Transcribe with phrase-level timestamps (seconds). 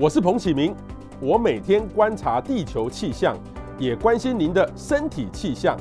[0.00, 0.72] 我是彭启明，
[1.20, 3.36] 我每天观察地球气象，
[3.80, 5.76] 也关心您的身体气象。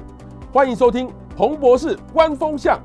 [0.52, 2.82] 欢迎收听彭博士观风向。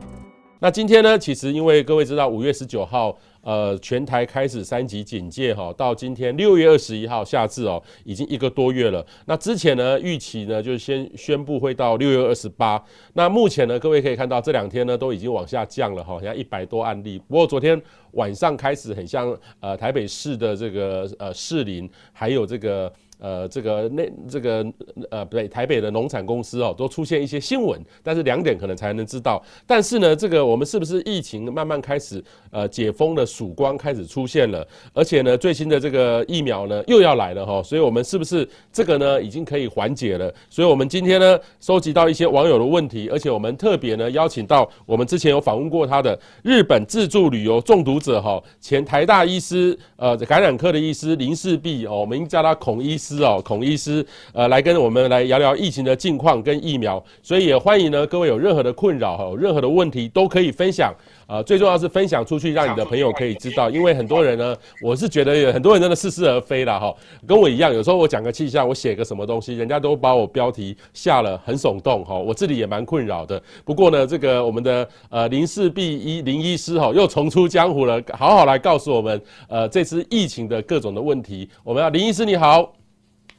[0.61, 3.17] 那今天呢，其实因为各位知道，五月十九号。
[3.43, 9.05] 呃，全台开始三级警戒哈，到今天六月二十一号下至哦，已经一个多月了。
[9.27, 12.83] 那之前呢，预期呢就先宣布会到六月二十八。
[13.15, 17.19] 那目前呢，各位可以看到这两天呢都已经往下降了哈，现在一百多案例。
[17.19, 17.81] 不过昨天
[18.13, 22.93] 晚上开始很像呃台北市的这个呃士林，还有这个。
[23.23, 24.67] 呃，这个那这个
[25.09, 29.41] 呃，不对，台北的农产公司哦，都出现一些新闻，但是两点可能才能知道。
[29.65, 34.67] 但是呢，这个我们是不是疫情慢慢开始呃解封的曙光开始出现了？
[34.93, 40.35] 而且呢，最新的这个疫苗呢又要来了哈，所以我们是不是这个呢已经可以缓解了？
[40.51, 53.12] 所以我们今天呢收集到一些网友的问题，而且我们特别呢邀请到我们之前有访问过他的日本自助旅游中毒者哈，前台大医师呃感染科的医师林氏璧哦，我们叫他孔医师。
[53.21, 60.95] 哦，孔医师，呃，来跟我们来聊聊疫情的近况跟疫苗，所以也欢迎呢各位有任何的困扰哈，有任何的问题都可以分享，
[61.27, 66.95] 呃，最重要是分享出去，让你的朋友可以知道，因为很多人呢，我是觉得有很多人真的似是而非了哈，
[67.27, 73.43] 跟我一样，有时候我讲个气象，我写个什么东西，人家都把我标题下了很耸动哈，我自己也蛮困扰的。
[73.65, 81.49] 不过呢，这个我们的呃林氏璧医林医师哈又重出江湖了，好好来告诉我们呃这次疫情的各种的问题。
[81.65, 82.82] 我们要林医师你好。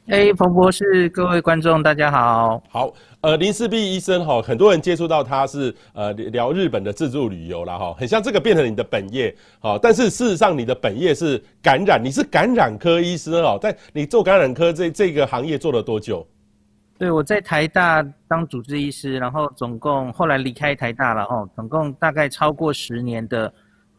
[0.08, 2.62] 哎，彭博士，各位观众，大家好。
[2.68, 16.26] 好，呃，林世璧医生哈，很多人接触到他是呃聊日本的自助旅游了哈，很像这个变成你的本业，好，但是事实上你的本业是感染，你是感染科医生哦，但你做感染科这这个行业做了多久？
[16.98, 23.50] 对，我在台大当主治医师，然后总共后来离开台大了哦，总共大概超过十年的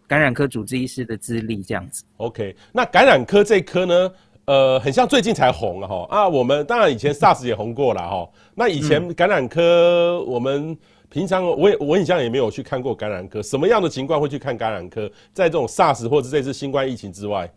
[0.08, 2.04] 感染科主治医师的资历这样子。
[2.18, 4.12] OK，那感染科这科呢？
[4.46, 6.30] 呃，很像最近才红了哈啊！
[6.30, 8.30] 我们当然以前 SARS 也红过了哈。
[8.54, 10.78] 那以前感染科，我们
[11.10, 13.42] 平常我也我很像也没有去看过感染科。
[13.42, 15.12] 什么样的情况会去看感染科？
[15.34, 17.52] 在这种 SARS 或者这次新冠疫情之外，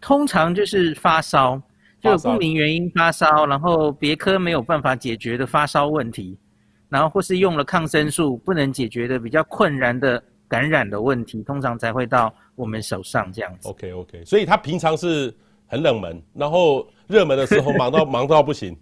[0.00, 1.62] 通常就是发烧，
[2.02, 6.36] 就有不明原因发烧，然后别科没有办法解决的发烧问题，
[6.88, 13.68] 然后或是用了抗生素不能解决的比较困难的感染的问题，通常才会到我们手上这样子。
[13.68, 15.32] OK OK，所以他平常是。
[15.66, 18.76] 很冷门，然后热门的时候 忙到忙到不行，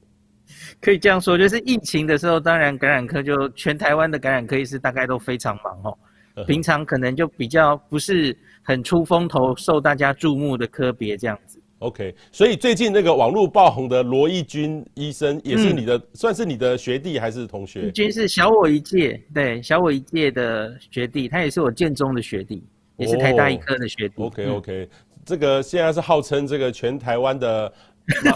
[0.81, 5.99] 可以这样说，就是疫情的时候，当然感染科就全台湾的感染科医师大概都非常忙哦。
[6.47, 11.61] 平常可能就比较不是很出风头、受大家注目的科别这样子。
[11.81, 17.83] OK，所以最近那个网络爆红的罗义军医生也是你的，嗯、算是你的学弟还是同学？
[17.83, 22.65] 一钧是小我一届，对，小我一届的学弟，他也是我建中的学弟，
[22.97, 24.23] 也是台大医科的学弟。
[24.23, 24.89] OK OK。
[25.25, 27.73] 这个现在是号称这个全台湾的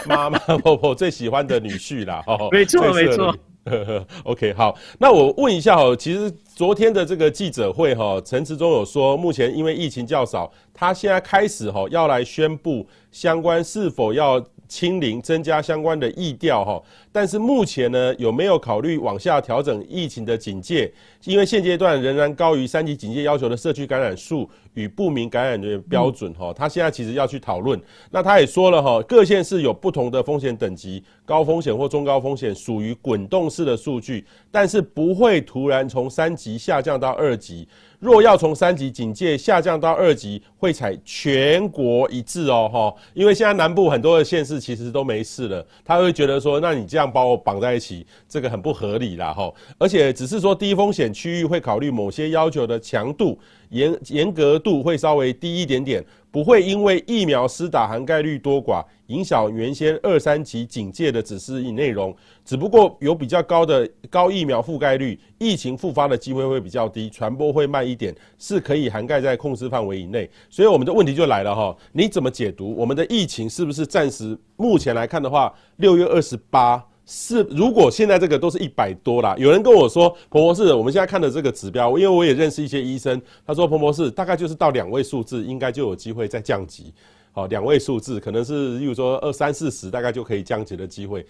[0.07, 3.35] 妈妈妈婆婆最喜欢的女婿啦， 哦，没错没错。
[4.25, 14.45] OK，好，那我问一下哦，其实昨天的这个记者会哈，陈时中有说，目前因为疫情较少，他现在开始哈要来宣布相关是否要。
[14.69, 20.93] 清零，增加相关的疫调哈，但是目前呢，有没有考虑往下调整疫情的警戒？
[21.25, 26.53] 因为现阶段仍然高于三级警戒要求的社区感染数与不明感染的标准哈。
[26.53, 27.81] 他现在其实要去讨论。
[28.11, 37.67] 那他也说了哈，各县市有不同的风险等级，高风险或中高风险属于滚动式的数据，但是不会突然从三级下降到二级。
[37.99, 53.39] 若要从三级警戒下降到二级，会采全国一致哦，哈，因为现在南部很多的县市其实都没事了，他会觉得说，那你这样把我绑在一起，这个很不合理啦，哈，而且只是说低风险区域会考虑某些要求的强度
[53.77, 56.05] 严严格度会稍微低一点点。
[56.29, 62.15] 不会因为疫苗施打含盖率多寡，影响原先二三级警戒的指示内容。
[62.45, 70.29] 只不过有比较高的高疫苗覆盖率，疫情复发的机会会比较低，传播会慢一点，是可以涵盖在控制范围以内。
[70.51, 76.85] 所以我们的问题就来了哈，你怎么解读我们的疫情是不是暂时目前来看的话，六月二十八？
[77.09, 86.93] 是，如果现在这个都是一百多啦，有人跟我说，彭博士，我们现在看的这个指标，因为我也认识一些医生，他说彭博士大概就是到两位数字，应该就有机会再降级，
[87.31, 91.25] 好，两位数字可能是，例如说二三四十，大概就可以降级的机会。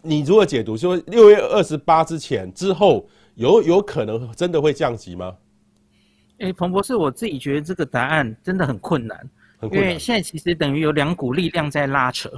[0.00, 5.34] 你如何解读说六月二十八之前之后有有可能真的会降级吗？
[6.38, 9.18] 诶，彭博士，我自己觉得这个答案真的很困难，
[9.58, 12.30] 很困难，因为现在其实等于有两股力量在拉扯，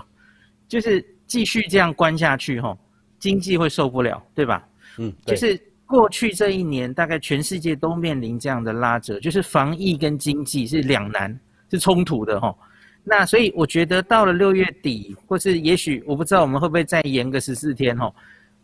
[0.67, 1.05] 就是。
[1.29, 2.77] 继续这样关下去，吼，
[3.21, 4.67] 经济会受不了，对吧？
[4.99, 11.39] 嗯，就是过去这一年，大概全世界都面临这样的拉扯，就是防疫跟经济是两难，
[11.71, 12.59] 是冲突的，吼。
[13.05, 18.13] 那所以我觉得到了六月底，或是也许我不知道我们会不会再延个十四天哦，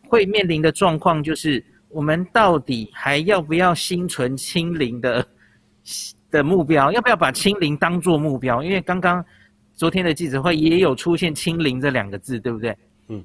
[0.08, 5.26] 会面临的状况就是，我们到底还要不要心存清零的
[6.30, 6.90] 的目标？
[6.92, 8.62] 要不要把清零当做目标？
[8.62, 9.24] 因为刚刚
[9.74, 12.76] 昨天的记者会也有出现清零这两个字，对不对？
[13.08, 13.24] 嗯，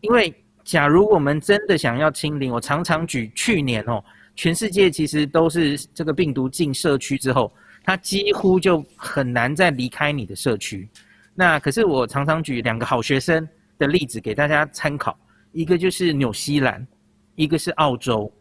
[0.00, 0.32] 因为
[0.64, 4.02] 假如我们真的想要清零，我常常举去年哦，
[4.36, 7.52] 全世界其实都是这个病毒进社区之后。
[7.86, 10.88] 它几乎就很难再离开你的社区。
[11.34, 15.14] 那可是我常常举两个好学生的例子给大家参考，
[15.52, 16.86] 一个就是纽西兰，
[17.34, 18.32] 一个是澳洲。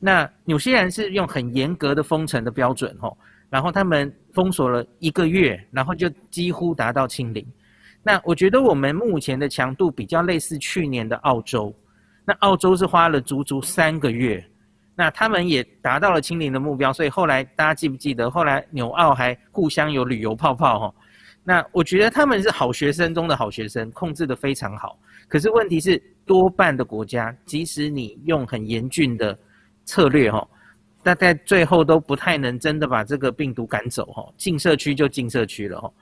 [0.00, 3.16] 那纽西兰是用很严格的封城的标准吼，
[3.50, 7.46] 然后他们封锁了一个月，然后就几乎达到清零。
[8.02, 11.74] 那我觉得我们目前的强度比较类似去年的澳洲，
[12.24, 14.42] 那澳洲是花了足足三个月。
[14.94, 20.94] 那他们也达到了清零的目标，所以后来大家记不记得，后来纽澳还互相有旅游泡泡哈。
[21.42, 24.98] 那我觉得他们是好学生中的好学生，控制得非常好。
[25.26, 29.36] 可是问题是，多半的国家，即使你用很严峻的
[29.86, 30.46] 策略哈，
[31.02, 34.32] 大概最后都不太能真的把这个病毒赶走哈。
[34.36, 35.92] 进社区就进社区了哈。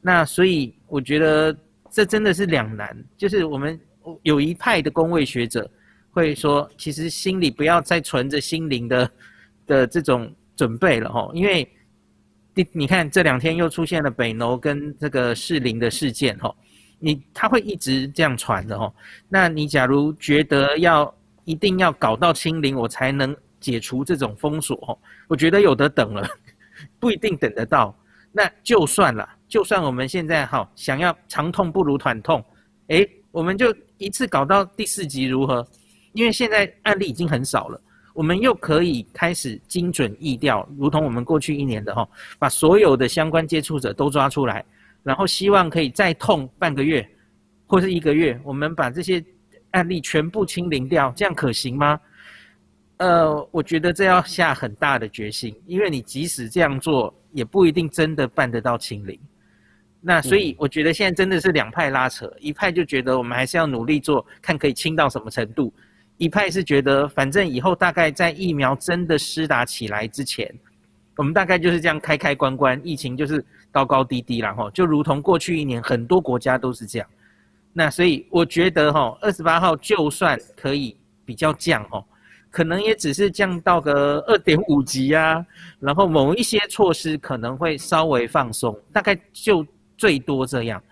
[0.00, 1.56] 那所以我觉得
[1.90, 3.78] 这真的是两难，就是我们
[4.22, 5.70] 有一派的公卫学者。
[6.10, 9.10] 会说，其实心里不要再存着清零的
[9.66, 11.70] 的这种准备了哈，因为
[12.54, 16.50] 你你看这两天又出现了北楼跟这个士林的事件哈，
[16.98, 18.90] 你他会一直这样传的哈。
[19.28, 21.14] 那你假如觉得要
[21.44, 23.36] 一定要搞到清零，我才能
[23.66, 24.96] 解除这种封锁，
[25.26, 26.24] 我觉得有得等了，
[27.00, 27.92] 不一定等得到。
[28.30, 32.44] 那就算了，就算我们现在哈想要长痛不如短痛，
[32.86, 35.66] 诶，我们就一次搞到第四级如何？
[36.12, 37.80] 因为现在案例已经很少了，
[38.14, 42.08] 我们又可以开始精准疫调，如同我们过去一年的哈，
[42.38, 44.64] 把所有的相关接触者都抓出来，
[45.02, 47.04] 然后希望可以再痛半个月
[47.66, 49.20] 或是一个月，我们把这些
[49.72, 51.98] 案例全部清零掉，这样可行吗？
[52.98, 59.18] 呃，我觉得这要下很大的决心，因为你即使这样做，也不一定真的办得到清零。
[60.00, 65.72] 那所以我觉得现在真的是两派拉扯，一派就觉得我们还是要努力做，看可以清到什么程度。
[66.16, 70.50] 一派是觉得，反正以后大概在疫苗真的施打起来之前，
[71.16, 77.08] 我们大概就是这样开开关关，疫情就是高高低低然后，就如同过去一年很多国家都是这样。
[77.74, 80.96] 那所以我觉得哈，二十八号就算可以
[81.26, 82.02] 比较降吼，
[82.56, 85.44] 可能也只是降到个二点五级啊，
[85.78, 89.62] 然后某一些措施可能会稍微放松，大概就
[89.98, 90.82] 最多这样。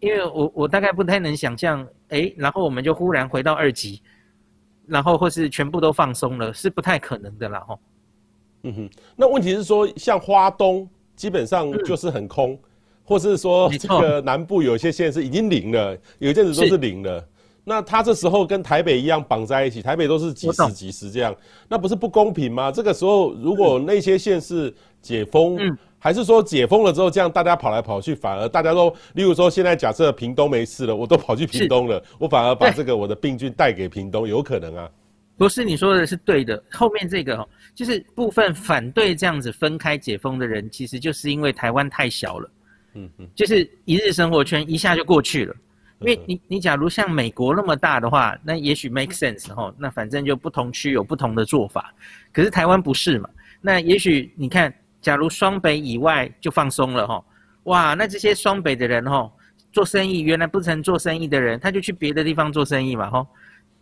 [0.00, 4.02] 因为我我大概不太能想象，诶，然后我们就忽然回到二级。
[4.86, 7.80] 然后或是全部都放松了，是不太可能的啦吼。
[8.64, 12.60] 嗯哼，那问题是说，像花东基本上就是很空，嗯、
[13.02, 17.26] 或是说这个南部有些县是已经零了，有一阵子都是零了。
[17.68, 21.36] 那他这时候跟台北一样绑在一起，台北都是几十几十这样，
[21.68, 22.72] 那不是不公平吗？
[22.72, 25.76] 这个时候如果那些县市解封，嗯。
[26.00, 34.88] 还是说解封了之后，这样大家跑来跑去，反而大家都，例如说现在假设屏东没事了，我都跑去屏东了，我反而把这个我的病菌带给屏东，有可能啊？
[35.36, 36.62] 不是，你说的是对的。
[36.70, 42.50] 后面这个哦，就是部分反对这样子分开解封的人，其实就是因为台湾太小了，
[42.94, 45.54] 嗯嗯，就是一日生活圈一下就过去了。
[46.00, 51.92] 因为你你假如像美国那么大的话，那也许 make sense 哈，那反正就不同区有不同的做法。
[52.32, 53.28] 可是台湾不是嘛？
[53.60, 54.72] 那也许你看。
[55.00, 57.24] 假如双北以外就放松了哈，
[57.62, 59.30] 哇，那这些双北的人哈，
[59.70, 63.24] 做生意原来不曾做生意的人，他就去别的地方做生意嘛哈，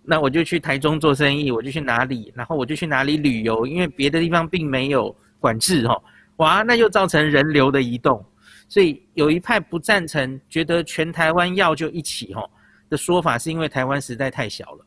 [0.03, 5.99] 那我就去台中做生意，我就去哪里，然后我就去哪里旅游，因为别的地方并没有管制哈，
[6.37, 8.23] 哇，那又造成人流的移动，
[8.69, 12.51] 所以有一派不赞成，觉得全台湾要就一起吼
[12.89, 14.87] 的说法，是因为台湾实在太小了。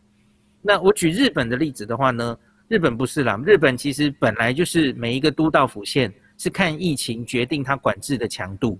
[0.61, 2.37] 那我举日本的例子的话呢？
[2.67, 8.79] 日本不是啦，日本其实本来就是每一个都道府县是看疫情决定它管制的强度。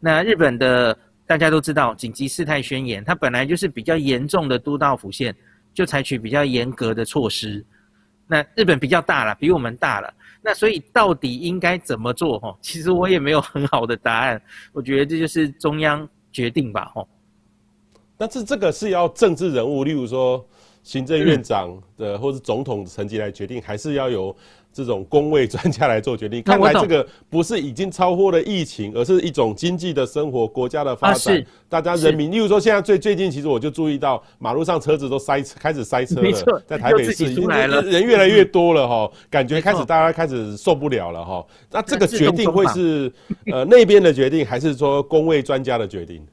[0.00, 5.32] 那日本的大家都知道紧急事态宣言，它本来就是比较严重的都道府县
[5.72, 7.64] 就采取比较严格的措施。
[8.26, 10.12] 那日本比较大了，比我们大了。
[10.42, 12.38] 那所以到底应该怎么做？
[12.38, 14.40] 哈，其实我也没有很好的答案。
[14.72, 16.86] 我觉得这就是中央决定吧。
[16.94, 17.06] 哈，
[18.16, 20.44] 但是这个是要政治人物，例如说。
[20.82, 24.34] 行政院长的或是总统层级来决定，还是要由
[24.72, 26.42] 这种公卫专家来做决定？
[26.42, 32.30] 看来这个不是已经超过了疫情，而是一种经济的生活、国家的发展，大家人民。
[32.30, 41.46] 例如说，现在最最近，其实我就注意到马路上车子都塞车开始塞车了，在台北市已经人越来越多了哈，感觉开始大家开始受不了了哈。
[41.70, 43.12] 那这个决定会是
[43.52, 46.24] 呃那边的决定，还是说公卫专家的决定？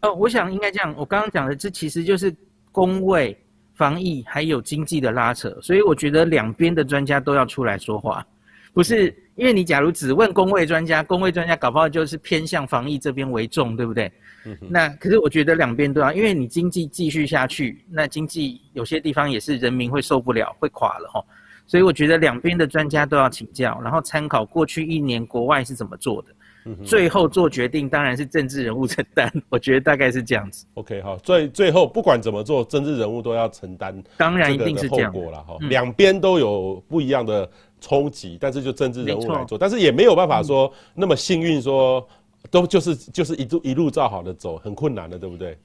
[0.00, 0.94] 呃，我想应该这样。
[0.98, 2.34] 我刚刚讲的这其实就是
[2.70, 3.34] 公卫、
[3.74, 8.24] 防疫还有经济的拉扯，所以我觉得两边的专家都要出来说话，
[8.72, 14.12] 不是因为你假如只问公卫专家，公卫专家搞不好就是偏向防疫这边为重，对不对？
[14.44, 14.56] 嗯。
[14.68, 21.24] 那可是我觉得两边都要，因为你经济继续下去，那经济有些地方也是人民会受不了，会垮了哈。
[21.66, 26.28] 所以我觉得两边的专家都要请教，然后参考过去一年国外是怎么做的。
[26.84, 30.66] 最后做决定当然是政治人物承担， 我觉得大概是这样子。
[30.74, 35.12] OK 好，最最后不管怎么做，政治人物都要承担，当然一定是这样。
[35.12, 35.56] 后果了哈。
[35.60, 37.48] 两边都有不一样的
[37.80, 42.06] 冲击，但是就政治人物来做，但是也没有办法说那么幸运，说
[42.50, 45.58] 都就是就是一路一路照好的走，很困难的，对不对？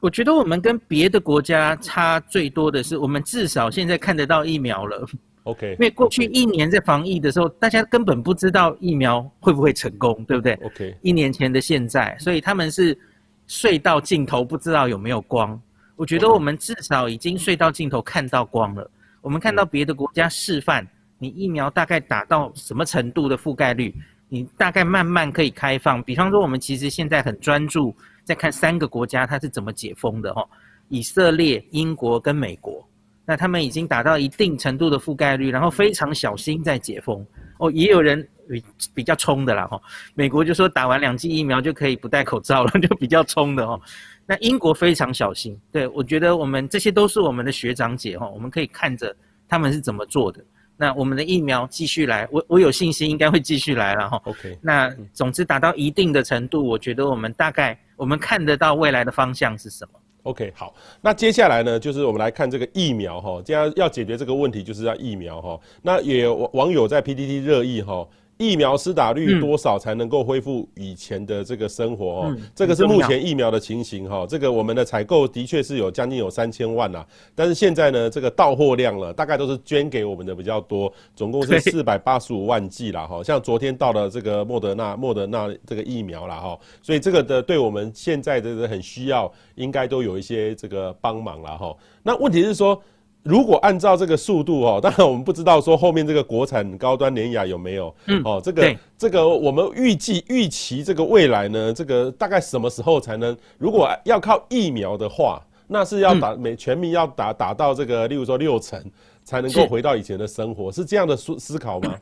[0.00, 5.06] 我觉得我们跟别的国家差最多的是，我们至少现在看得到疫苗了。
[5.46, 12.98] OK，因为过去一年在防疫的时候，大家根本不知道疫苗会不会成功，对不对？OK，一年前的现在，所以他们是
[13.46, 15.58] 睡到尽头，不知道有没有光。
[15.94, 18.90] 我觉得我们至少已经睡到尽头，看到光了。
[19.22, 20.86] 我们看到别的国家示范，
[21.16, 23.94] 你疫苗大概打到什么程度的覆盖率，
[24.28, 26.02] 你大概慢慢可以开放。
[26.02, 30.44] 比方说，我们其实现在很专注在看三个国家它是怎么解封的哈，
[30.88, 32.84] 以色列、英国跟美国。
[33.26, 37.26] 那他们已经达到一定程度的覆盖率，然后非常小心在解封。
[37.58, 38.64] 哦，也有人比
[38.94, 39.80] 比较冲的啦，哈。
[40.14, 43.80] 美国就说打完两剂疫苗就可以不戴口罩了，就比较冲的哦。
[44.26, 45.58] 那英国非常小心。
[45.72, 49.14] 对，我觉得我们这些都是我们的学长姐哈，我们可以看着
[49.48, 50.44] 他们是怎么做的。
[50.76, 54.20] 那我们的疫苗继续来，我我有信心应该会继续来了哈。
[54.24, 54.58] OK。
[54.60, 59.98] 那总之达到一定的程度，我觉得我们大概我们看得到未来的方向是什么。
[60.26, 65.58] OK，好，那接下来呢，就是我们来看这个疫苗哈，这样要解决这个问题，就是要疫苗哈。
[65.82, 68.06] 那也有网友在 PTT 热议哈。
[68.38, 72.06] 疫苗施打率多少才能够恢复以前的这个生活？
[72.06, 74.26] 哦，这个是目前疫苗的情形哈。
[74.28, 83.22] 这个我们的采购的确是有将近有三千万呐，但是现在呢，这个到货量了，大概都是捐给我们的比较多，总共是四百八十五万剂啦哈。
[83.22, 91.74] 像昨天到了这个莫德纳莫德纳这个疫苗啦哈，所以这个的对我们现在的很需要，应该都有一些这个帮忙了哈。
[92.02, 92.80] 那问题是说。
[93.26, 103.36] 如果按照这个速度哦， 当然我们不知道说后面这个国产高端联雅有没有，嗯，哦，这个这个我们预计预期这个未来呢，这个大概什么时候才能？
[103.58, 108.80] 如果要靠疫苗的话，那是要打每全民要打打到这个，例如说六成，
[109.24, 111.94] 才能够回到以前的生活，是这样的思思考吗？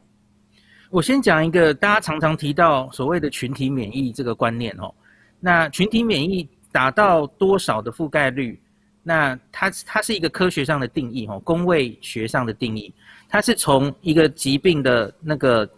[0.91, 4.95] 我先讲一个大家常常提到所谓的群体免疫这个观念哦，
[5.41, 8.61] 那群体免疫达到多少的覆盖率？
[9.07, 12.93] 那它它是一个科学上的定义，哈，公卫学上的定义，
[13.29, 15.69] 它是从一个疾病的那个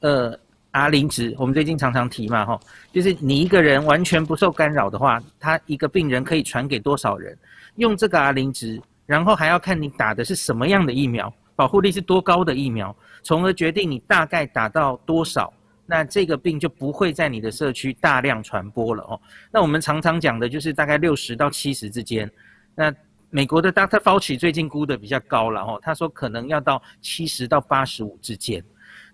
[0.00, 0.36] 呃
[0.70, 2.58] R 零值，我们最近常常提嘛，哈，
[2.90, 7.36] 就是你一个人完全不受干扰的话，他一个病人可以传给多少人？
[7.76, 15.52] 用这个 R 零值，然后还要看你打的是什么样的疫苗，保护力是多高的疫苗，从而决定你大概打到多少，
[15.84, 19.20] 那这个病就不会在你的社区大量传播了哦。
[19.50, 22.30] 那我们常常讲的就是大概六十到七十之间。
[22.74, 22.94] 那
[23.30, 23.98] 美国的 Dr.
[23.98, 28.62] Fauci 最近估的比较高了哦，他说可能要到七十到八十五之间。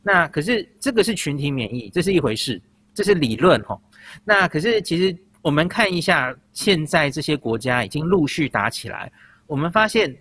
[0.02, 2.60] 那可是这个是群体免疫，这是一回事，
[2.94, 3.80] 这是理论哈。
[4.24, 9.10] 那可是其实我们看一下，现在这些国家已经陆续打起来，
[9.46, 10.16] 我们发现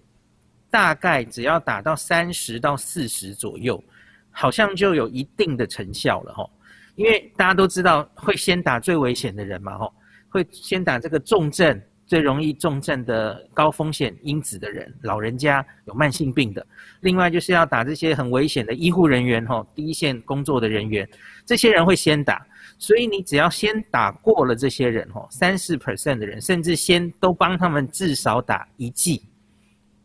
[0.70, 3.84] 大概只要打到三十到四十左右，
[4.30, 6.48] 好像就有一定的成效了哈。
[6.96, 9.92] 因为大家都知道会先打最危险的人嘛哈，
[10.30, 11.82] 会先打这个重症。
[12.08, 16.66] 最容易重症的高风险因子的人，老人家有慢性病的，
[17.02, 21.08] 另外就是要打这些很危险的医护人员吼，第一线工作的人员，
[21.46, 22.48] 这些人会先打，
[22.80, 29.22] 所以你只要先打过了这些人吼，三四 percent 的人，甚至先都帮他们至少打一剂，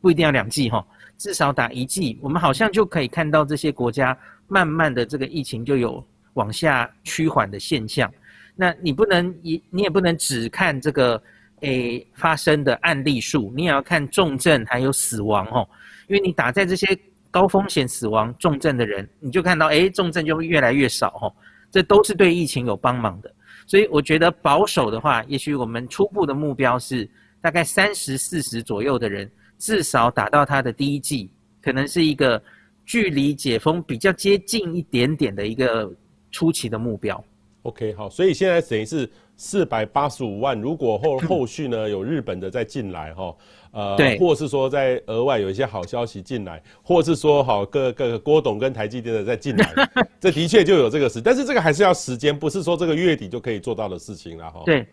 [0.00, 0.84] 不一定要两剂吼，
[1.16, 4.18] 至少打一剂，我们好像就可以看到这些国家
[4.48, 6.04] 慢慢的这个疫情就有
[6.34, 8.12] 往下趋缓的现象。
[8.56, 11.22] 那你不能你你也不能只看这个。
[11.62, 15.68] 诶，发生的案例数，你也要看重症还有死亡哦，
[16.08, 16.96] 因为你打在这些
[17.30, 21.34] 高风险死亡重症的人，你就看到诶，重症就会越来越少哦，
[21.70, 23.34] 这都是对疫情有帮忙的。
[23.66, 27.08] 所以我觉得保守的话，也许我们初步的目标是
[27.40, 31.30] 大概三十四十左右的人，至少打到他的第一剂，
[31.62, 32.42] 可能是一个
[32.84, 35.88] 距离解封比较接近一点点的一个
[36.32, 37.24] 初期的目标。
[37.62, 43.36] OK，好，所以现在等于是四百八十五万，如果后 后续呢有日本的再进来哈，
[43.70, 49.72] 呃，或是说在额外有一些好消息进来，或是说好各个郭董跟台积电的再进来，
[50.18, 54.62] 这的确就有这个事，但是这个还是要时间，不是说这个月底就可以做到的事情了哈。
[54.66, 54.84] 对，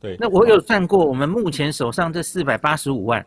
[0.00, 3.24] 对，那我有算过，我们目前手上这四百八十五万，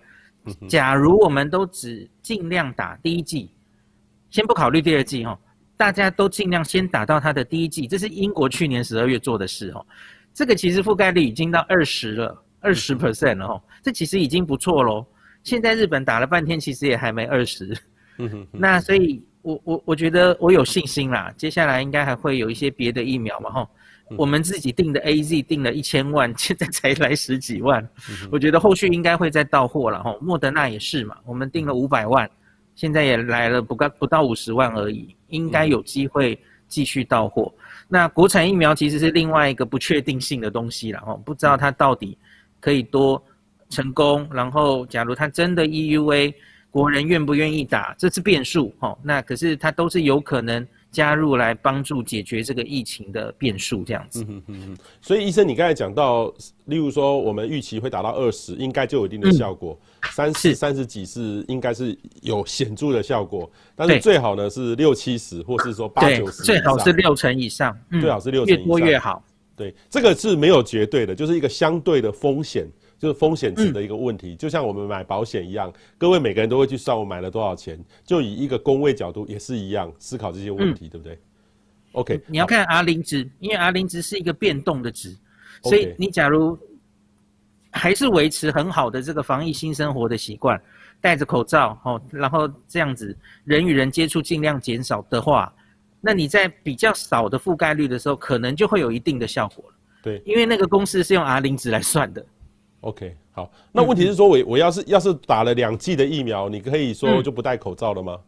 [0.67, 3.51] 假如我们都只尽量打第一季，
[4.29, 5.39] 先不考虑第二季哈。
[5.81, 9.83] 大家都尽量先打到它的第一剂，这是英国去年十二月做的事哦。
[10.31, 13.59] 这个其实覆盖率已经到二十了，二十 percent 了哦。
[13.81, 15.03] 这其实已经不错喽。
[15.41, 17.75] 现在日本打了半天，其实也还没二十。
[18.51, 21.33] 那所以我我我觉得我有信心啦。
[21.35, 23.67] 接下来应该还会有一些别的疫苗嘛哈。
[24.15, 27.83] 我们自己订的 AZ 定了一千万，现在才来十几万。
[28.31, 30.15] 我觉得后续应该会再到货了哈。
[30.21, 32.29] 莫德纳也是嘛，我们订了五百万。
[32.75, 37.51] 现在也来了不，到不到五十万而已，应该有机会继续到货。
[37.89, 42.17] 那国产疫苗其实是另外一个不确定性的东西了哦，不知道它到底
[42.59, 43.21] 可以多
[43.69, 44.25] 成功。
[44.31, 46.33] 然后，假如它真的 EUA，
[46.69, 48.97] 国人愿不愿意打，这是变数哦。
[49.03, 50.65] 那可是它都是有可能。
[50.91, 54.25] 加入来帮助解决这个疫情的变数，这样子。
[54.27, 54.77] 嗯嗯嗯。
[55.01, 56.27] 所以医生，你刚才讲到，
[56.65, 59.79] 例如说我们预期会达到二十，应该就有一定的效果。
[60.11, 66.43] 三十、三十几是应该是有显著的效果，但是最好呢是六七十，或是说八九十。
[66.43, 67.75] 最好是六成以上。
[68.01, 68.65] 最好是六成以上。
[68.65, 69.23] 越多越好。
[69.55, 72.67] 对，这个是没有绝对的，就是一个相对的风险。
[73.01, 81.19] 就是风险值的一个问题，嗯，就像我们买保险一样，各位每个人都会去算我买了多少钱，就以一个工位角度也是一样思考这些问题，嗯，对不对
[81.93, 85.17] ？OK，你要看 R 零值，因为 R 零值是一个变动的值，
[85.63, 86.55] 所以你假如
[87.71, 90.61] 还是维持很好的这个防疫新生活的习惯，
[91.01, 95.51] 戴着口罩哦，然后这样子人与人接触尽量减少的话，
[95.99, 99.75] 那你在比较少的覆盖率的时候，可能就会有一定的效果了。
[100.03, 102.23] 对，因为那个公式是用 R 零值来算的。
[102.81, 108.19] OK，好，那问题是说，我我要是要是打了两剂的疫苗，你可以说就不戴口罩了吗？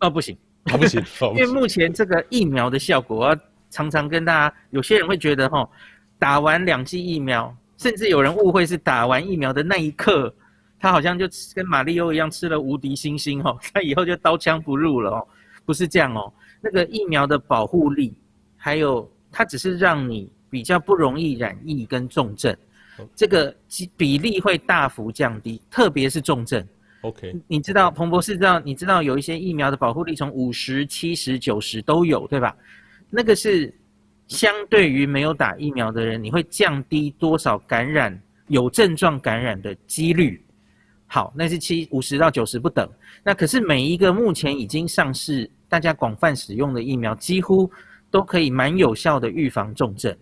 [0.00, 1.02] 哦，不行，啊 不行，
[1.34, 3.36] 因为目前这个疫苗的效果，我要
[3.68, 5.68] 常常跟大家，有些人会觉得哈，
[6.18, 10.34] 打完两剂疫苗，甚至有人误会是打完疫苗的那一刻，
[10.80, 15.28] 他好像就跟马里奥一样吃了无敌星星哦， 他以后就刀枪不入了哦，
[15.66, 16.32] 不是这样哦，
[16.62, 18.14] 那个疫苗的保护力，
[18.56, 22.56] 还有它只是让你比较不容易染疫跟重症。
[23.14, 23.54] 这个
[23.96, 26.66] 比例会大幅降低，特别是重症。
[27.02, 32.56] OK，你知道彭博士知道，你知道有一些疫苗的保护力从五十、七十、九十都有，对吧？
[33.10, 33.72] 那个是
[34.26, 40.42] 相对于没有打疫苗的人，你会降低多少感染有症状感染的几率？
[41.06, 42.88] 好，那是七五十到九十不等。
[43.22, 47.70] 那可是每一个目前已经上市、大家广泛使用的疫苗，几乎
[48.10, 50.16] 都可以蛮有效的预防重症。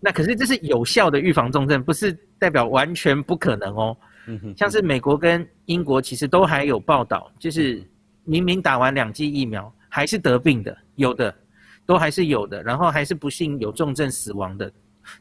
[0.00, 3.96] 那可是这是有效的预防重症，不是代表完全不可能哦。
[4.26, 7.82] 嗯哼像是美国跟英国其实都还有报道，就是
[8.24, 11.34] 明明打完两剂疫苗还是得病的，有的
[11.86, 14.70] 都还是有的，然后还是不幸有重症死亡的，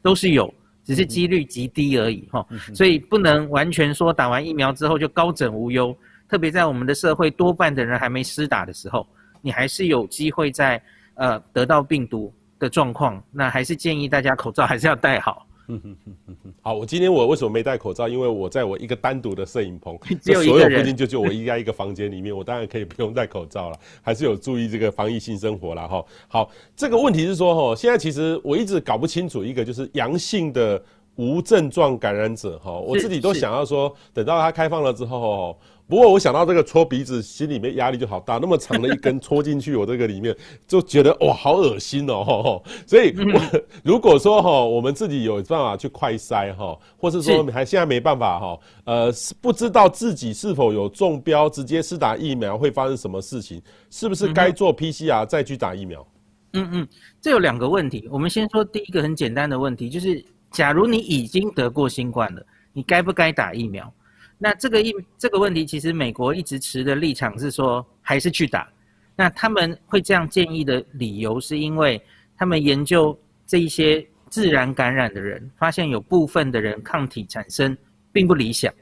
[0.02, 2.46] 都是有，只是几率极低而已哈。
[2.76, 5.96] 所以不能完全说打完疫苗之后就高枕无忧，
[6.28, 9.08] 特别在我们的社会多半的人还没施打的时候，
[9.42, 10.82] 你还是有机会在
[11.16, 15.46] 呃得到病毒的状况，那还是建议大家口罩还是要戴好。
[16.64, 18.08] 好，我今天我为什么没戴口罩？
[18.08, 26.04] 因为我在我一个单独的摄影棚， 只有所有附近就就我一家一个房间里面，我当然可以不用戴口罩了，还是有注意这个防疫性生活了哈。
[26.28, 30.84] 好，这个问题是说哈，现在其实我一直搞不清楚一个就是阳性的
[31.20, 35.60] 无症状感染者哈，我自己都想要说，等到它开放了之后。
[35.86, 38.38] 不过我想到这个戳鼻子，心里面压力就好大。
[38.38, 40.34] 那么长的一根戳进去我这个里面，
[40.66, 42.62] 就觉得哇，好恶心哦。
[42.86, 43.42] 所以我
[43.84, 53.62] 如果说哈，我们自己有办法去快筛哈，或是说还现在没办法哈，呃，不知道自己是否有中标，直接施打疫苗会发生什么事情？
[53.90, 56.08] 是不是该做 PCR 再去打疫苗？
[56.54, 56.88] 嗯嗯，
[57.20, 58.08] 这有两个问题。
[58.12, 63.92] 我们先说第一个很简单的问题，就是假如你已经得过新冠了，你该不该打疫苗？
[64.38, 68.68] 那这个疫这个问题，其实美国一直持的立场是说，还是去打。
[69.16, 72.02] 那他们会这样建议的理由，是因为
[72.38, 77.78] 他们研究这一些自然感染的人，发现有部分的人抗体产生
[78.14, 78.74] 并不理想，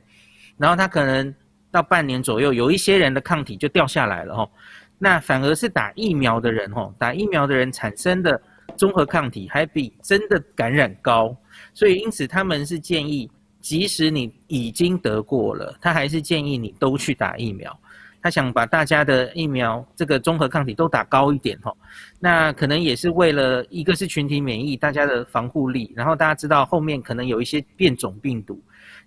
[0.58, 1.34] 然后他可能
[1.72, 4.50] 到半年左右，有一些人的抗体就掉下来了哦。
[5.00, 8.40] 那反而是打疫苗的人哦，打疫苗的人产生的
[8.76, 11.36] 综合抗体还比真的感染高，
[11.78, 13.30] 所以因此他们是建议。
[13.60, 17.78] 即使你已经得过了，他还是建议你都去打疫苗。
[18.22, 21.76] 他想把大家的疫苗这个综合抗体都打高一点吼，
[22.18, 28.58] 那可能也是为了一个是群体免疫，大家的防护力，然后大家知道后面可能有一些变种病毒，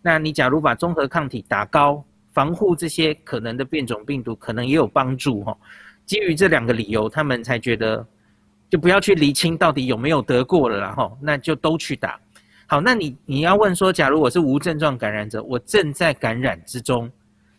[0.03, 2.05] 那你假如把综合抗体打高，
[2.35, 5.57] 防护这些可能的变种病毒，可能也有帮助吼。
[6.05, 8.07] 基于这两个理由，他们才觉得
[8.69, 12.21] 就不要去厘清到底有没有得过了啦吼，那就都去打。
[12.71, 17.11] 好，那你你要问说，假如我是无症状感染者，我正在感染之中。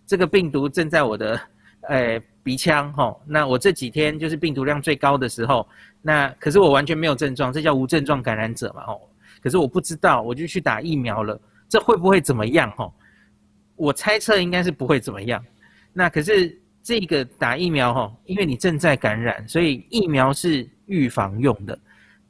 [0.08, 1.38] 这个病毒正在我的，
[1.82, 5.68] 呃，鼻腔吼，那我这几天就是病毒量最高的时候，
[6.02, 9.02] 那可是我完全没有症状，这叫无症状感染者嘛吼。
[9.44, 12.94] 可是我不知道，我就去打疫苗了，这会不会怎么样吼？
[13.76, 15.44] 我猜测应该是不会怎么样。
[15.92, 21.78] 那可是这个打疫苗吼，因为你正在感染，所以疫苗是预防用的，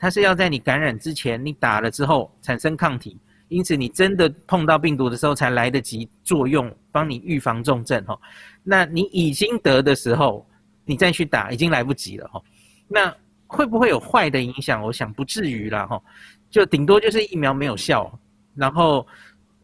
[0.02, 3.16] 它是要在你感染之前，你打了之后产生抗体。
[3.50, 8.18] 因此，你真的碰到病毒的时候才来得及作用，帮你预防重症哈。
[8.64, 10.44] 那你已经得的时候，
[10.86, 12.42] 你再去打已经来不及了哈。
[12.88, 14.82] 那会不会有坏的影响？
[14.82, 16.02] 我想不至于啦哈，
[16.50, 18.12] 就顶多就是疫苗没有效，
[18.56, 19.06] 然后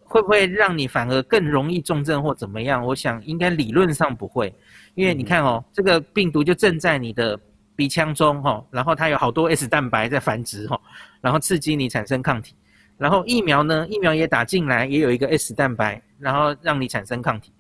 [0.04, 2.86] 会不会让你反而更容易重症或怎么样？
[2.86, 4.54] 我想应该理论上不会，
[4.93, 7.39] 因为你看哦，这个病毒就正在你的
[7.77, 10.77] 鼻腔中哈，然后它有好多 S 蛋白在繁殖哈，
[11.21, 12.55] 然后刺激你产生抗体。
[12.97, 17.53] 然后疫苗呢，疫苗也打进来，也有一个 S 蛋白，然后让你产生抗体，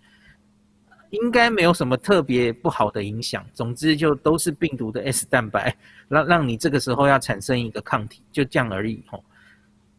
[1.11, 3.45] 应该没有什么特别不好的影响。
[3.53, 5.73] 总之就都是病毒的 S 蛋白，
[6.07, 9.23] 让让你这个时候要产生一个抗体，就这样而已吼，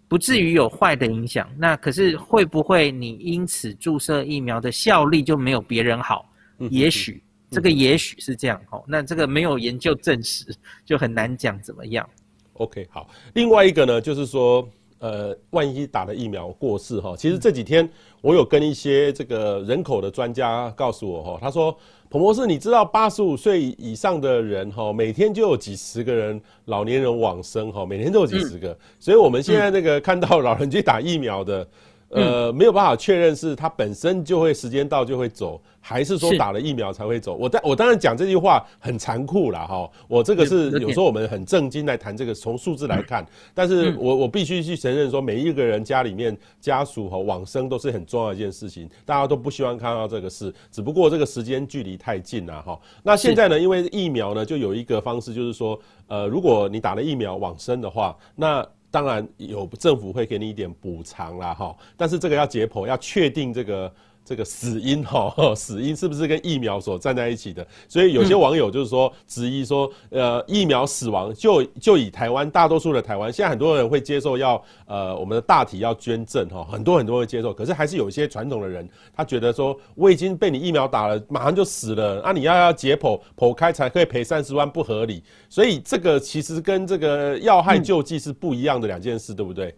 [0.09, 1.49] 不至于有坏的影响。
[1.57, 6.29] 那可是会不会你因此注射疫苗的效力就没有别人好？
[6.71, 10.45] 也许这个也许是这样吼，那这个没有研究证实，
[10.85, 12.09] 就很难讲怎么样。
[12.55, 14.69] OK，好，另外一个呢，就是说。
[15.01, 17.89] 呃，万一打了疫苗过世哈，其实这几天
[18.21, 21.73] 我有跟一些这个人口的专家告诉我哈，他说
[22.11, 31.65] 彭博士，你知道八十五岁以上的人哈，每天就有几十个人老年人往生哈，每天都有几十个，所以我们现在那个看到老人去打疫苗的。
[32.11, 37.35] 呃，没有办法确认是他本身就会时间到就会走，还是说打了疫苗才会走。
[37.35, 52.81] 我当我当然讲这句话很残酷啦哈，我这个是有时候我们很正经来谈这个，从数字来看，但是我我必须去承认说，每一个人家里面家属和往生都是很重要的一件事情，大家都不希望看到这个事，只不过这个时间距离太近了哈。
[53.03, 63.93] 那现在呢，因为疫苗呢，就有一个方式就是说，呃，如果你打了疫苗往生的话，那当然有政府会给你一点补偿啦，哈，但是这个要解剖，要确定这个。
[64.29, 67.67] 这个死因 哈，死因是不是跟疫苗所站在一起的？
[67.89, 78.87] 所以有些网友就是说 质疑说，呃，疫苗死亡就就以台湾大多数的台湾，现在很多人会接受要呃我们的大体要捐赠哈，很多很多人会接受，可是还是有一些传统的人，
[79.17, 85.23] 他觉得说我已经被你疫苗打了，马上就死了，啊，你要要解剖剖开才可以赔三十万，不合理。
[85.49, 89.75] 所以这个其实跟这个要害救济是不一样的两件事，对不对？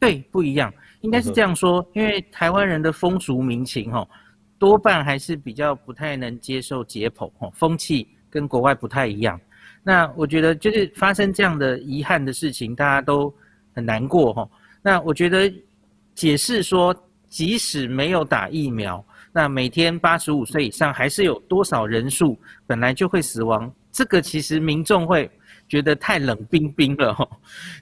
[0.00, 0.72] 对，不一样。
[1.06, 4.04] 应该是这样说，因为台湾人的风俗民情哈，
[4.58, 9.40] 多半还是比较不太能接受解剖哈，风气跟国外不太一样。
[9.84, 13.32] 那我觉得就是发生这样的遗憾的事情，大家都
[13.72, 14.50] 很难过哈。
[14.82, 15.48] 那我觉得
[16.16, 16.92] 解释说，
[17.28, 25.30] 即使没有打疫苗，那每天八十五岁以上还是有多少人数本来就会死亡，这个其实民众会。
[25.68, 27.28] 觉得太冷冰冰了吼，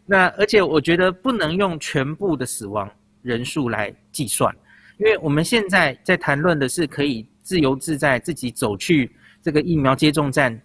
[0.06, 2.90] 那而且我觉得不能用全部的死亡
[3.24, 4.54] 人数来计算，
[4.98, 9.10] 因为我们现在在谈论的是可以自由自在自己走去
[9.42, 10.60] 这个疫苗接种站，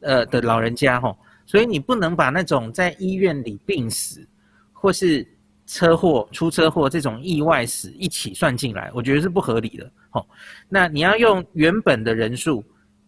[0.00, 4.26] 呃的老人家吼，所以你不能把那种在医院里病死
[4.72, 5.26] 或是
[5.66, 10.24] 车祸出车祸这种意外死一起算进来，我觉得是不合理的吼。
[10.68, 12.64] 那你要用原本的人数，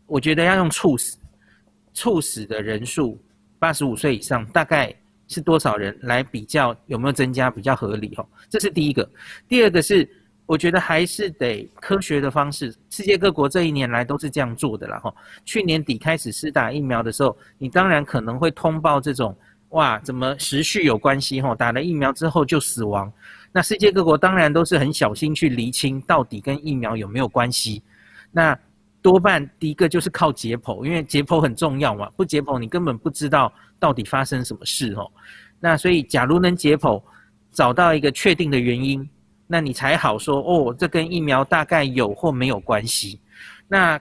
[0.06, 1.16] 我觉得要用猝死，
[1.94, 3.18] 猝死的人数。
[3.60, 4.90] 八十五岁以上大概
[5.30, 8.26] 是多少人来比较有没有增加比较合理哦？
[8.50, 9.08] 这是第一个。
[9.48, 10.06] 第二个是，
[10.44, 12.74] 我觉得还是得科学的方式。
[12.90, 15.14] 世界各国这一年来都是这样做的啦哈。
[15.44, 19.34] 去年底开始施打疫苗的时候，你当然可能会通报这种
[19.68, 21.54] 哇，怎么时序有关系哈？
[21.54, 23.10] 打了疫苗之后就死亡。
[23.52, 27.82] 那世界各国当然都是很小心去厘清到底跟疫苗有没有关系。
[28.32, 28.58] 那
[29.00, 35.10] 多半第一个就是靠解剖，因为解剖很重要嘛，不解剖你根本不知道到底发生什么事哦。
[35.58, 37.02] 那所以假如能解剖，
[37.50, 39.08] 找到一个确定的原因，
[39.48, 43.20] 那你才好说哦，这跟疫苗大概有或没有关系。
[43.66, 44.00] 那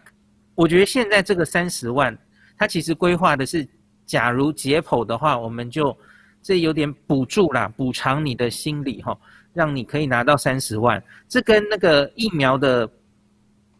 [0.53, 2.15] 我觉得现在这个三十万，
[2.55, 3.67] 它其实规划的是，
[4.05, 5.97] 假如解剖的话，我们就
[6.43, 9.17] 这有点补助啦，补偿你的心理哈。
[9.51, 12.87] 让你可以拿到三十万，这跟那个疫苗的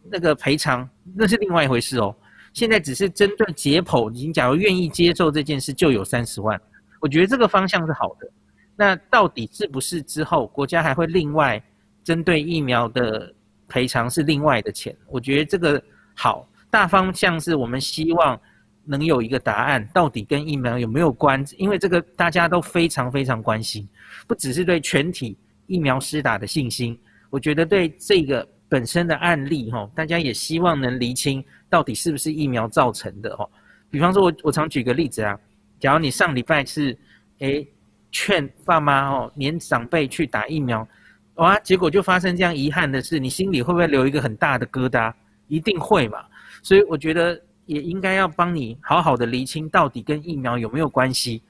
[0.10, 2.14] 那个赔偿那是另外一回事哦。
[2.60, 6.60] 现在只是针对解剖，已经假如愿意接受这件事，就有三十万。
[7.00, 8.30] 我觉得这个方向是好的。
[8.76, 11.62] 那到底是不是之后国家还会另外
[12.04, 13.34] 针对疫苗的
[13.70, 14.94] 赔偿是另外的钱？
[15.08, 15.82] 我觉得这个
[16.14, 18.38] 好，大方向是我们希望
[18.84, 21.42] 能有一个答案，到底跟疫苗有没有关？
[21.58, 23.88] 因为这个大家都非常非常关心，
[24.28, 31.44] 不只是对全体疫苗施打的信心，我觉得对这个本身的案例哈，大家也希望能厘清。
[31.68, 33.32] 到底是不是疫苗造成的？
[33.36, 33.48] 哦，
[33.92, 35.40] 比方说我，我我常举个例子啊，
[35.80, 36.98] 假如你上礼拜是，
[37.40, 37.68] 诶
[38.12, 40.88] 劝爸妈哦，年长辈去打疫苗，
[41.36, 45.14] 哇，结果就发生这样遗憾的事，你心里会不会留一个很大的疙瘩？
[45.48, 46.26] 一定会嘛。
[46.64, 51.44] 所以我觉得也应该要帮你好好的厘清，到底跟疫苗有没有关系，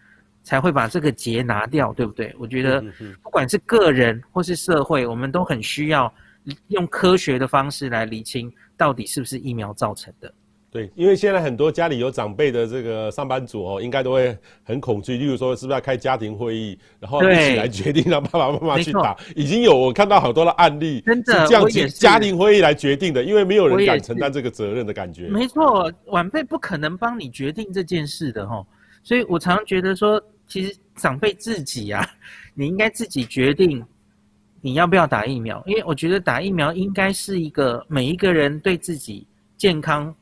[0.44, 2.36] 才会把这个结拿掉，对不对？
[2.38, 2.84] 我觉得
[3.24, 6.14] 不管是个人或是社会，我们都很需要
[6.68, 8.52] 用科学的方式来厘清。
[8.78, 10.34] 到底是不是疫苗造成的？
[10.72, 15.18] 对，因为现在很多家里有长辈的这个上班族哦，应该都会很恐惧。
[15.18, 19.18] 例如说，是不是要开家庭会议，然后一起来决定让爸爸妈妈去打？
[19.36, 25.28] 已经有我看到好多的案例，真的是这样子家庭会议来决定的，因为没有人敢承担这个责任的感觉。
[25.28, 28.66] 没错，晚辈不可能帮你决定这件事的哈，
[29.04, 32.10] 所以我常常觉得说，其实长辈自己啊，
[32.54, 33.86] 你应该自己决定。
[34.62, 35.64] 你要不要打疫苗？
[35.66, 40.14] 因为我觉得打疫苗应该是一个每一个人对自己健康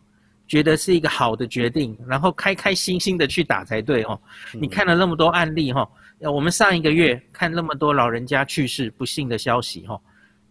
[0.47, 4.19] 觉得是一个好的决定，然后开开心心的去打才对哦。
[4.53, 5.89] 你看了那么多案例哈，
[6.21, 9.99] 我们上一个月看那么多老人家去世不幸的消息哈，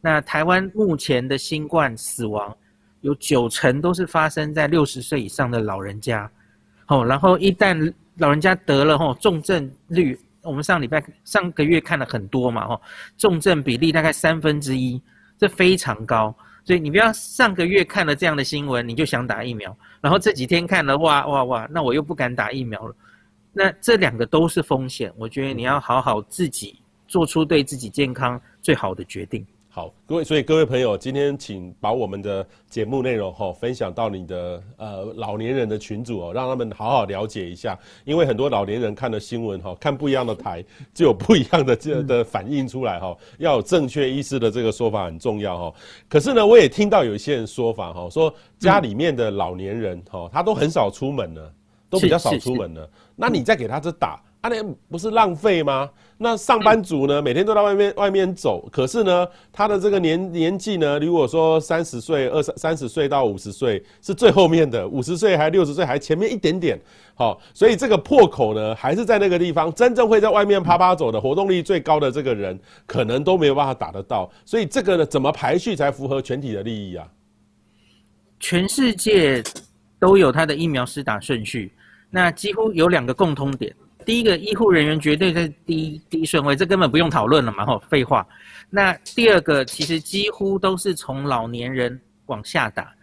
[0.00, 2.54] 那台湾目前的新冠死亡
[3.00, 6.30] 有九成都是发生在六十岁以上的老人家，
[6.88, 10.18] 哦，然后一旦老人家得了哈，重症率。
[10.46, 12.80] 我们上礼拜上个月看了很多嘛，哦，
[13.18, 15.00] 重症比例大概三分之一，
[15.36, 16.34] 这非常高。
[16.64, 22.96] 所以你不要上个月看了这样的新闻，你就想打疫苗，然后这几天看了，哇哇哇，那我又不敢打疫苗了。
[23.52, 29.46] 那这两个都是风险，我觉得你要好好自己做出对自己健康最好的决定。
[29.76, 45.74] 好，各位，所以各位朋友，今天请把我们的节目内容哈分享到你的呃老年人的群组哦，让他们好好了解一下，因为很多老年人看了新闻哈，看不一样的台 就有不一样的这的反应出来哈，要有正确医师的这个说法很重要哈。
[46.08, 51.52] 可是呢，我也听到有一些人说法哈，说家里面的老年人哈，他都很少出门了，
[51.90, 54.22] 都比较少出门了，那你再给他这打。
[54.48, 55.88] 那不是浪费吗？
[56.18, 66.80] 那上班族呢，每天都在外面外面走，可是呢，他的这个年年纪呢，如果说三十岁、二三三十岁到五十岁是最后面的，五十岁还六十岁还前面一点点，
[67.14, 77.06] 好，所以这个破口呢，还是在那个地方，真正会在外面啪啪走的活动力最高的这个人，可能都没有办法打得到，所以这个呢，怎么排序才符合全体的利益啊？
[78.40, 79.42] 全世界
[79.98, 81.72] 都有他的疫苗施打顺序，
[82.08, 83.74] 那几乎有两个共通点。
[84.06, 88.24] 第一个医护人员绝对在第一第一顺位，这根本不用讨论了嘛，吼，废话。
[88.70, 92.94] 那第二个其实几乎都是从老年人往下打，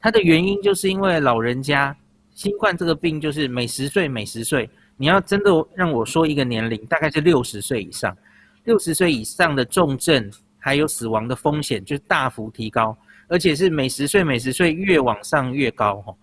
[0.00, 1.94] 它的原因就是因为老人家
[2.32, 8.16] 新冠这个病就是每十岁每十岁，你要真的让我说一个年龄，大概是六十岁以上，
[8.62, 12.96] 六十岁以上的重症还有死亡的风险就大幅提高，
[13.26, 16.16] 而且是每十岁每十岁越往上越高，吼。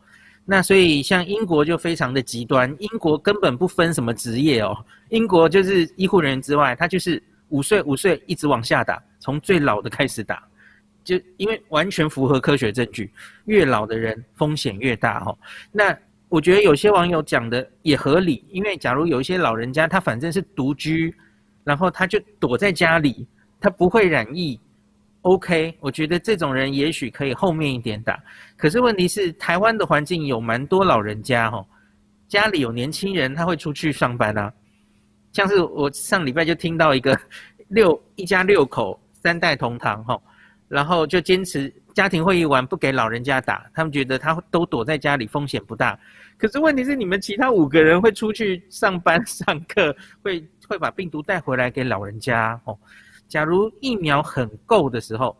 [0.51, 4.75] 那所以像英国就非常的极端，英国根本不分什么职业哦，
[5.09, 10.43] 英国就是医护人员之外，他就是五岁五岁一直往下打，从最老的开始打，
[11.03, 13.13] 就因为完全符合科学证据，
[13.45, 15.37] 越老的人风险越大哦。
[15.71, 15.95] 那
[16.29, 21.13] 我觉得有些网友讲的也合理，因为假如有一些老人家他反正是独居，
[21.63, 23.27] 然后他就躲在家里，
[23.61, 24.59] 他不会染疫。
[25.23, 28.17] OK，我觉得这种人也许可以后面一点打，
[28.55, 31.65] 可是问题是台湾的环境有蛮多老人家哈，
[32.29, 34.51] 家里有年轻人他会出去上班啊，
[35.33, 37.19] 像是我上礼拜就听到一个
[37.67, 40.17] 六一家六口三代同堂哈，
[40.69, 45.99] 然后就坚持家庭会议完不给老人家打，他们觉得他都躲在家里风险不大，
[46.37, 52.77] 可是问题是你们其他五个人会出去上班上课，会会把病毒带回来给老人家哦。
[53.29, 55.37] 假如疫苗很够的时候，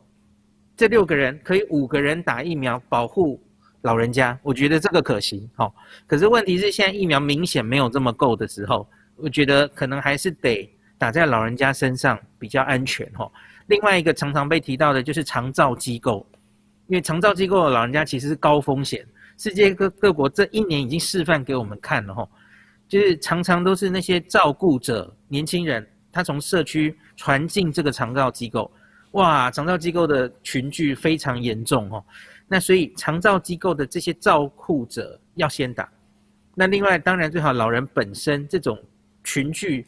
[0.78, 3.44] 这六个人可以五个人打疫苗保护
[3.82, 5.50] 老人家，我觉得这个可行。
[5.56, 5.74] 好，
[6.06, 13.12] 可是问题是现在疫苗明显没有这么够的时候，我觉得可能还是得打在老人家身上比较安全。
[13.14, 13.30] 哈，
[13.66, 16.24] 另外一个常常被提到的就是长照机构，
[16.86, 19.04] 因为长照机构的老人家其实是高风险，
[19.36, 22.14] 世界各各国这一年已经示范给我们看了。
[22.14, 22.30] 哈，
[22.88, 25.86] 就是常常都是那些照顾者年轻人。
[26.12, 28.72] 他从社区传进这个长照机构，
[29.12, 32.02] 哇，长照机构的群聚非常严重哦。
[32.48, 35.90] 那所以长照机构的这些照护者要先打。
[36.56, 38.80] 那另外，当然最好老人本身这种
[39.22, 39.86] 群聚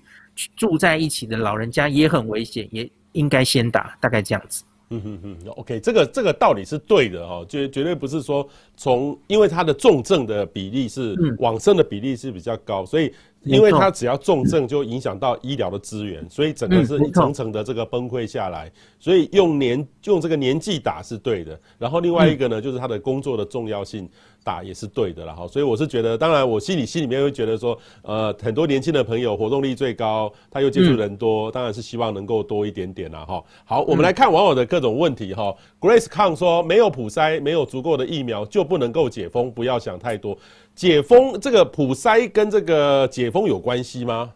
[0.57, 4.65] 住在一起的老人家也很危险，也应该先打，大概这样子。
[4.89, 13.13] 嗯哼哼，OK，这个这个道理是对的哦，绝绝对不是说从，因为它的重症的比例是往生的比例是比较高，所以。
[13.43, 18.71] 因为他只要重症，就影响到医疗的资源，所以整个是一层层的这个崩溃下来。
[18.99, 21.59] 所以用年用这个年纪打是对的。
[21.79, 24.07] 然后另外一个呢，就是他的工作的重要性
[24.43, 25.47] 打也是对的了哈。
[25.47, 33.43] 所以我是觉得，当然我心里心里面会觉得说，呃，很多年轻的朋友活动力最高，他又接触人多，当然是希望能够多一点点啦哈。
[33.65, 35.53] 好，我们来看网友的各种问题哈。
[35.79, 40.37] Grace Kang 说，没有普筛，没有足够的疫苗，就不能够解封，不要想太多。
[40.73, 44.31] 解封这个普筛跟这个解封有关系吗？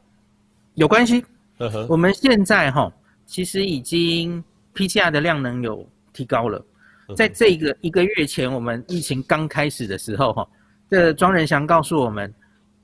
[0.73, 1.23] 有关系。
[1.57, 1.85] Uh.
[1.87, 2.91] 我们现在哈，
[3.25, 4.43] 其实已经
[4.75, 6.61] PCR 的量能有提高了。
[7.15, 10.47] 在这个一个月前，我们疫情刚开始的时候哈，
[10.89, 12.33] 这庄仁祥告诉我们，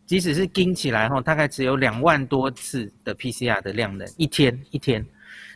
[0.06, 5.06] 即使是盯起来哈，大概只有两万多次的 PCR 的量能，一天一天。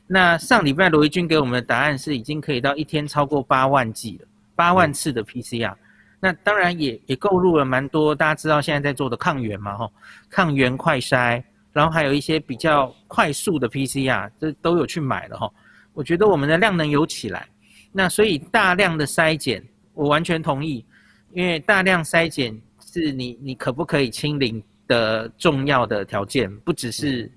[0.07, 5.73] 那上礼拜罗怡君给我们的答案是，已经可以到一天超过八万剂了，八万次的 PCR。
[5.73, 5.77] 嗯
[6.17, 9.91] 那当然也也购入了蛮多，大家知道现在在做的抗原嘛，吼，
[10.27, 15.53] 抗原快筛，然后还有一些比较快速的 PCR，这都有去买了，吼。
[15.93, 17.47] 我觉得我们的量能有起来，
[17.97, 20.83] 那所以大量的筛检，我完全同意，
[21.31, 22.53] 因为大量筛检
[22.85, 27.31] 是你你可不可以清零的重要的条件，不只是，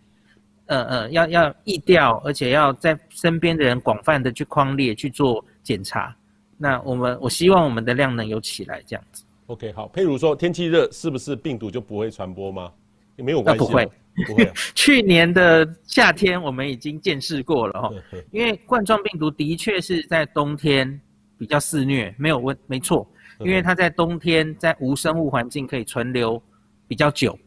[0.67, 6.13] 呃呃，要要疫调，而且要在身边的人广泛的去框列去做检查。
[6.57, 9.23] 那我们我希望我们的量能有起来，这样子。
[9.47, 9.89] OK，好。
[9.95, 12.73] 譬如说天气热，是不是病毒就不会传播吗？
[13.19, 13.59] 也没有关系。
[13.59, 13.91] 不会，
[14.27, 14.53] 不会、啊。
[14.75, 17.91] 去年的夏天我们已经见识过了哈，
[18.31, 20.99] 因为冠状病毒的确是在冬天
[21.37, 23.07] 比较肆虐，没有问，没错。
[23.41, 26.43] 因为它在冬天在无生物环境可以存留
[26.89, 27.39] 比较久。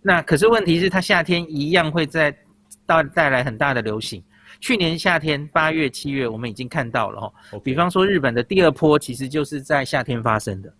[0.00, 2.34] 那可是问题是它夏天一样会在
[2.86, 4.22] 到带来很大的流行。
[4.60, 7.32] 去年夏天八月、七月，我们已经看到了哈。
[7.62, 10.72] 比方说日本的第二波，其实就是在夏天发生的。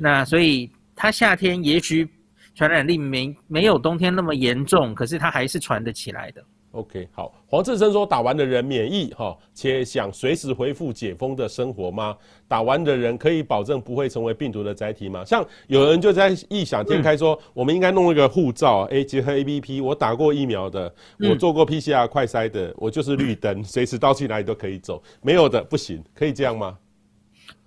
[0.00, 2.08] 那所以它夏天也许
[2.54, 6.42] 传染力没没有冬天那么严重，可是它还是传得起来的。
[6.72, 12.16] OK，好，黄志生说，打完的人免疫哈，且想随时恢复解封的生活吗？
[12.48, 15.22] 打完的人可以保证不会成为病毒的载体吗？
[15.22, 20.90] 像有人就在异想天开说，嗯、我们应该弄一个护照，哎，结合 APP，我打过疫苗的，
[21.28, 25.02] 我做过 PCR 快筛的，我就是绿灯， 随时到去哪里都可以走。
[25.20, 26.78] 没有的不行，可以这样吗？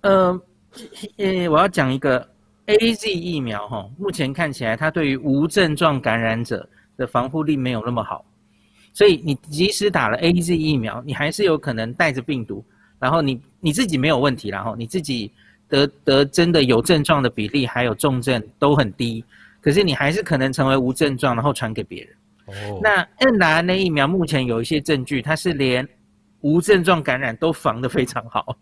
[0.00, 0.40] 呃，
[1.18, 2.28] 呃，我要讲一个
[2.66, 8.24] AZ 疫苗哈，目前看起来它对于无症状感染者的防护力没有那么好。
[8.92, 12.64] 所以你即使打了 AZ 疫苗，你还是有可能带着病毒，
[12.98, 15.30] 然后你你自己没有问题，然后你自己
[15.68, 19.22] 得得真的有症状的比例还有重症都很低，
[19.60, 22.16] 可是你还是可能成为无症状，然后传给别人。
[22.46, 22.80] 哦。
[22.82, 25.86] 那 mRNA 疫苗目前有一些证据，它是连
[26.40, 28.56] 无症状感染都防得非常好，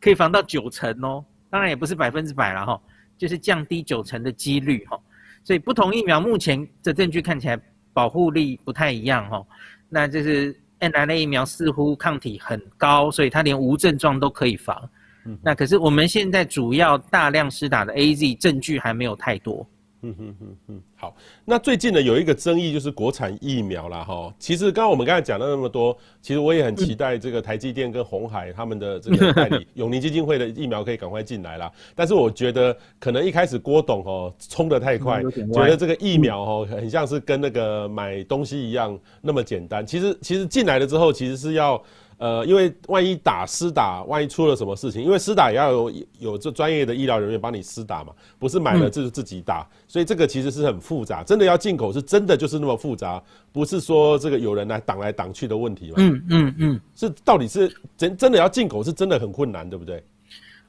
[0.00, 1.24] 可以防到九成哦。
[1.48, 2.80] 当然也不是百分之百了哈，
[3.16, 4.98] 就是降低九成的几率哈。
[5.44, 7.58] 所以不同疫苗目前的证据看起来
[7.92, 9.44] 保护力不太一样哈。
[9.88, 14.76] 那就是 nrna 疫苗似乎抗体很高，所以它连无症状都可以防。
[15.24, 19.68] 嗯、那可是我们现在主要大量施打的 AZ 证据还没有太多。
[20.06, 21.16] 嗯哼哼哼，好。
[21.44, 24.32] 那最近呢，有一个争议就是国产疫苗啦哈。
[24.38, 31.70] 其实刚刚我们刚才讲了那么多，其实我也很期待这个台积电跟红海他们的这个代理 永宁基金会的疫苗可以赶快进来啦。
[31.94, 39.84] 但是我觉得可能一开始郭董哦冲得太快，觉得这个疫苗哦很像是跟那个买东西一样那么简单。
[39.84, 41.82] 其实其实进来了之后，其实是要。
[42.18, 51.22] 呃，因为万一打施打，万一出了什么事情，因为施打也要有有这专业的医疗人员帮你施打嘛，不是买了就自己打，嗯、所以这个其实是很复杂。
[51.22, 55.96] 真的要进口，是真的就是那么复杂，不是说这个有人来挡来挡去的问题嘛。
[55.98, 60.02] 嗯嗯嗯，嗯嗯是到底是真真的要进口，是真的很困难，对不对？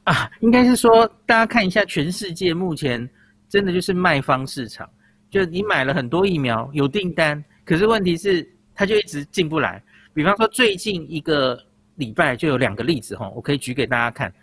[0.03, 3.09] 啊，应该是说大家看一下全世界目前
[3.47, 4.85] 真的就是卖方市场，
[5.29, 9.81] 就你买了很多疫苗有订单，可是问题是它就一直进不来。
[10.17, 14.33] 比方说，最近一个礼拜就有两个例子哈，我可以举给大家看。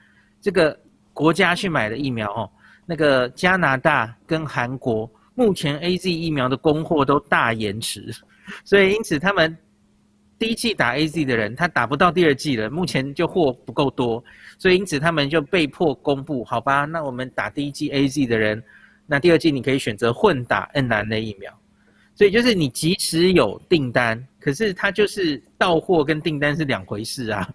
[0.41, 0.79] 这个
[1.13, 2.49] 国家去买的疫苗哈，
[2.87, 8.15] 那个加拿大跟韩国目前 AZ 疫苗的供货都大延迟，
[8.65, 9.59] 所以因此他们
[10.39, 14.23] 第一季打 AZ 的人，他打不到第二季了，目前就货不够多，
[14.61, 18.63] 所以因此他们就被迫公布，好吧，那我们打第一季 AZ 的人，
[19.09, 21.53] 那第二季你可以选择混打 N 男的疫苗。
[22.15, 27.49] 所以就是你即使有订单，可是它就是到货跟订单是两回事啊。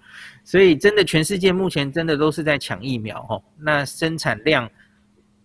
[0.44, 4.70] 所以真的全世界目前真的都是在抢疫苗哦，那生产量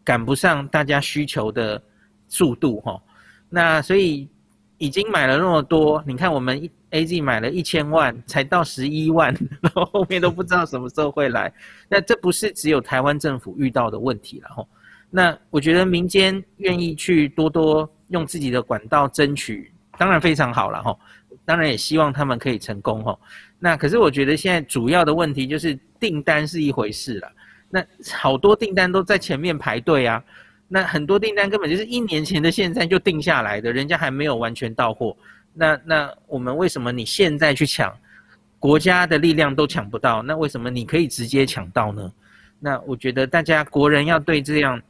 [0.02, 1.80] 赶不上大家需求的
[2.28, 3.00] 速度哦，
[3.48, 4.26] 那所以
[4.78, 11.52] 已经买了那么多，你看我们 AZ 买了一千万，才到十一万， 然后后面都不知道什么时候会来。
[11.88, 14.66] 那这不是只有台湾政府遇到的问题了哦。
[15.10, 20.96] 那我觉得民间愿意去多多用自己的管道争取，当然非常好了哈。
[21.44, 23.18] 当然也希望他们可以成功哈。
[23.58, 27.32] 那可是我觉得现在主要的问题就是订单是一回事了。
[27.68, 30.22] 那好多订单都在前面排队啊。
[30.66, 35.14] 那很多订单根本就是一年前的现在就定下来的，人家还没有完全到货。
[35.52, 37.94] 那那我们为什么你现在去抢，
[38.58, 40.22] 国家的力量都抢不到？
[40.22, 42.10] 那为什么你可以直接抢到呢？
[42.58, 44.80] 那我觉得大家国人要对这样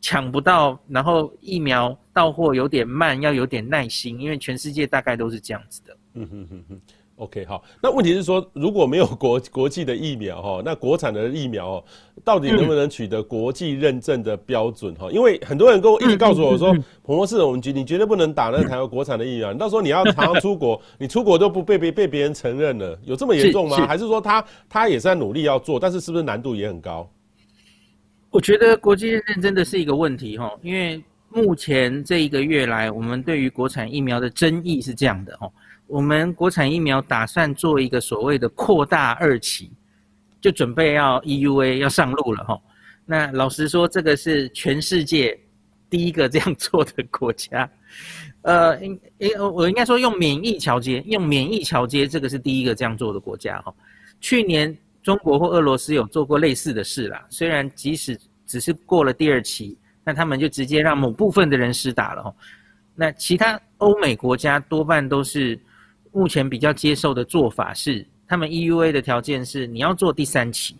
[0.00, 5.96] 抢不到，然后疫苗到货有点慢，要有点耐心，因为全世界大概都是这样子的。
[6.14, 6.80] 嗯哼哼哼。
[7.14, 11.84] OK，好，那问题是说，如果没有国国际的疫苗哈，那国产的疫苗哦，
[12.24, 15.08] 到底能不能取得国际认证的标准哈？
[15.12, 16.72] 因为很多人跟我一直告诉我说，
[17.04, 23.76] 彭博士，我们绝你绝对不能打那个台湾国产的疫苗，你到时候你要常常出国，你出国都不被别被别人承认了，有这么严重吗？
[23.86, 27.08] 还是说他他也是在努力要做，但是是不是难度也很高？
[28.30, 35.50] 我觉得国际认证真的是一个问题哈，因为目前这一个月来，我们对于国产疫苗的争议是这样的哈。
[35.86, 39.70] 我们国产疫苗打算做一个所谓的扩大二期，
[40.40, 42.60] 就准备要 EUA 要上路了哈。
[43.06, 45.38] 那老实说，这个是全世界
[45.88, 47.68] 第一个这样做的国家。
[48.42, 49.00] 呃，应
[49.52, 53.74] 我应该说用免疫桥接，用免疫桥接，这个是第一个这样做的国家哈。
[54.20, 59.76] 去年中国或俄罗斯有做过类似的事啦，虽然即使只是过了第二期，
[60.08, 62.34] 那他们就直接让某部分的人施打了哈。
[62.94, 65.60] 那其他欧美国家多半都是。
[66.10, 70.74] 目前比较接受的做法是，他们 EUA 的条件是你要做第三期，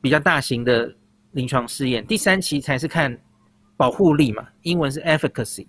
[0.00, 0.94] 比较大型的
[1.32, 3.14] 临床试验，第三期才是看
[3.76, 5.66] 保护力嘛，英文是 efficacy。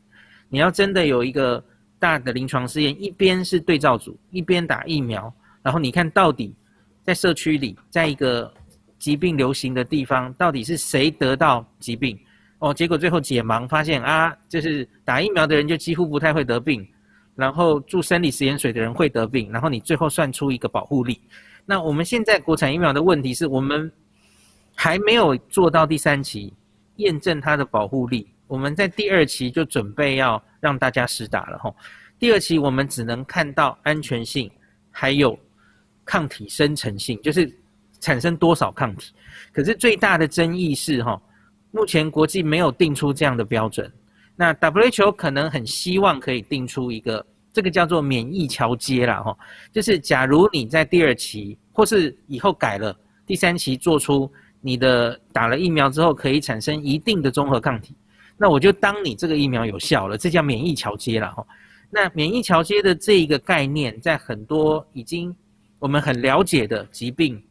[0.47, 1.61] 你要真的有一个
[1.97, 5.33] 大的临床试验，一边是对照组，一边打疫苗，
[5.63, 6.55] 然后你看到底
[7.03, 8.53] 在社区里，在一个
[8.99, 12.17] 疾病流行的地方，到底是谁得到疾病？
[12.61, 16.87] 哦，结果最后解盲发现啊，就是打疫苗的人就几乎不太会得病。
[17.33, 21.19] 然后注生理食盐水的人会得病，然后你最后算出一个保护力。
[21.65, 23.91] 那我们现在国产疫苗的问题是我们
[24.75, 26.53] 还没有做到第三期
[26.97, 31.75] 验证它的保护力，我们在第二期就准备要让大家施打了吼。
[32.19, 34.51] 第二期我们只能看到安全性，
[34.91, 35.39] 还有
[36.05, 37.51] 抗体生成性，就是
[38.01, 39.13] 产生多少抗体。
[39.53, 41.19] 可是最大的争议是哈，
[41.71, 43.91] 目前国际没有定出这样的标准。
[44.35, 49.37] 那 WHO 可能很希望可以定出一个，这个叫做免疫桥接啦哈，
[49.71, 52.95] 就是假如你在第二期或是以后改了
[53.25, 57.95] 第三期做出你的打了疫苗之后可以产生一定的综合抗体，
[58.37, 61.45] 那我就当你这个疫苗有效了，这叫免疫桥接了哈。
[61.89, 65.35] 那免疫桥接的这一个概念，在很多已经
[65.77, 67.41] 我们很了解的疾病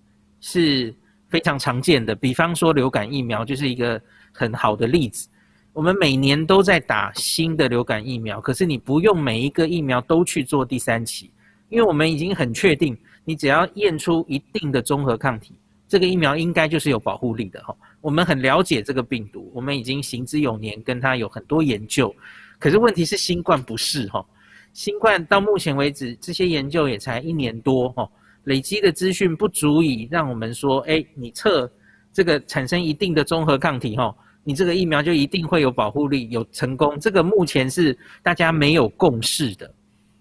[0.41, 0.95] 是
[1.31, 4.01] 非常常见的，比方说流感疫苗就是一个
[4.33, 5.29] 很好的例子。
[5.73, 11.31] 我们每年都在打新的流感疫苗，可是你不用每一个疫苗都去做第三期，
[11.69, 15.55] 因为我们已经很确定，你只要验出一定的综合抗体，
[15.87, 17.75] 这个疫苗应该就是有保护力的哈。
[18.01, 22.13] 我们很了解这个病毒，我们已经行之有年，跟它有很多研究。
[22.59, 24.25] 可是问题是新冠不是哈，
[24.73, 28.11] 新冠到目前为止这些研究也才一年多哈，
[28.45, 31.71] 累积的资讯不足以让我们说，哎，你测
[32.13, 34.15] 这个产生一定的综合抗体哈。
[34.43, 39.73] 你这个疫苗就一定会有保护力，有成功，这个目前是大家没有共识的，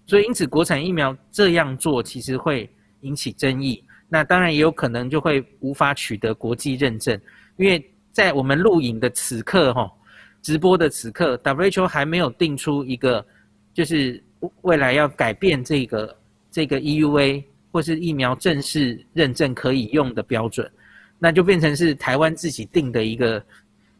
[0.06, 2.68] 所以因此国产疫苗这样做其实会
[3.00, 3.82] 引起争议。
[4.10, 7.18] 那当然也有可能就会无法取得国际认证，
[7.56, 9.90] 因为在我们录影的此刻哈，
[10.42, 13.24] 直播的此刻，WHO 还没有定出一个
[13.72, 14.22] 就是
[14.60, 16.16] 未来要改变这个
[16.50, 20.70] 这个 EUA 或是疫苗正式认证可以用的标准，
[21.18, 23.42] 那就变成是台湾自己定的一个。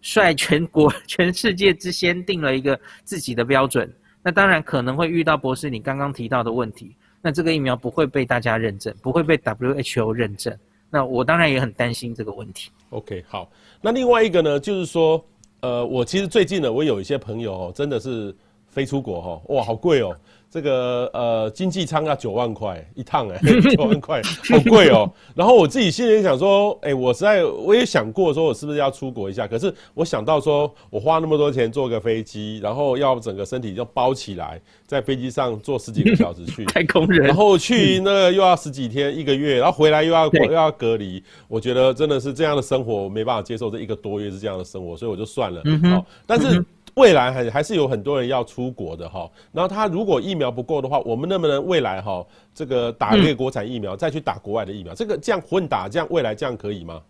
[0.03, 3.87] 率全国、 全世界之先定了一个自己的标准，
[4.23, 6.97] 那当然可能会遇到博士你刚刚提到的问题。
[7.21, 10.57] 那这个疫苗不会被大家认证，不会被 WHO 认证。
[10.89, 12.71] 那我当然也很担心这个问题。
[12.89, 13.53] OK，好。
[13.83, 15.23] 那另外一个呢，就是说，
[15.61, 18.35] 呃，我其实最近呢，我有一些朋友哦，真的是
[18.69, 20.19] 飞出国哈，哇，好贵哦。
[20.51, 23.39] 这个呃，经济舱要九万块一趟哎，
[23.77, 24.21] 九万块
[24.51, 25.09] 好贵哦。
[25.37, 29.47] 然后我自己心里想说，哎，我实在我也想过说，我是不是要出国一下？
[29.47, 41.23] 可是我想到说，我花那么多钱坐个飞机，然后要整个身体就包起来，在飞机上坐十几个小时去， 太空人，然后去那个又要十几天一个月，然后回来又要又要隔离。
[41.47, 45.61] 我觉得真的是这样的生活，我没办法接受这一个多月是这样的生活，所以我就算了。
[45.65, 46.65] 嗯哼，但是。
[47.01, 52.23] 未来还还是有很多人要出国的哈，然后他如果疫苗不够的话，我们能不能未来哈
[52.55, 54.95] 这个打一个国产疫苗，再去打国外的疫苗？
[54.95, 57.01] 这个这样混打，这样未来这样可以吗？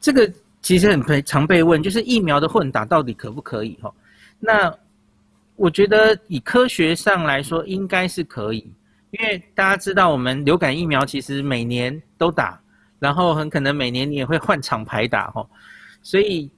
[0.00, 0.28] 这个
[0.62, 3.92] 其实很常被问，就是疫苗的混打到底可不可以哈？
[4.40, 4.76] 那
[5.54, 8.66] 我觉得以科学上来说，应该是可以，
[9.12, 12.60] 因为大家知道我们流感疫苗其实每年都打，
[12.98, 15.46] 然后很可能每年你也会换厂牌打哈，
[16.02, 16.50] 所以。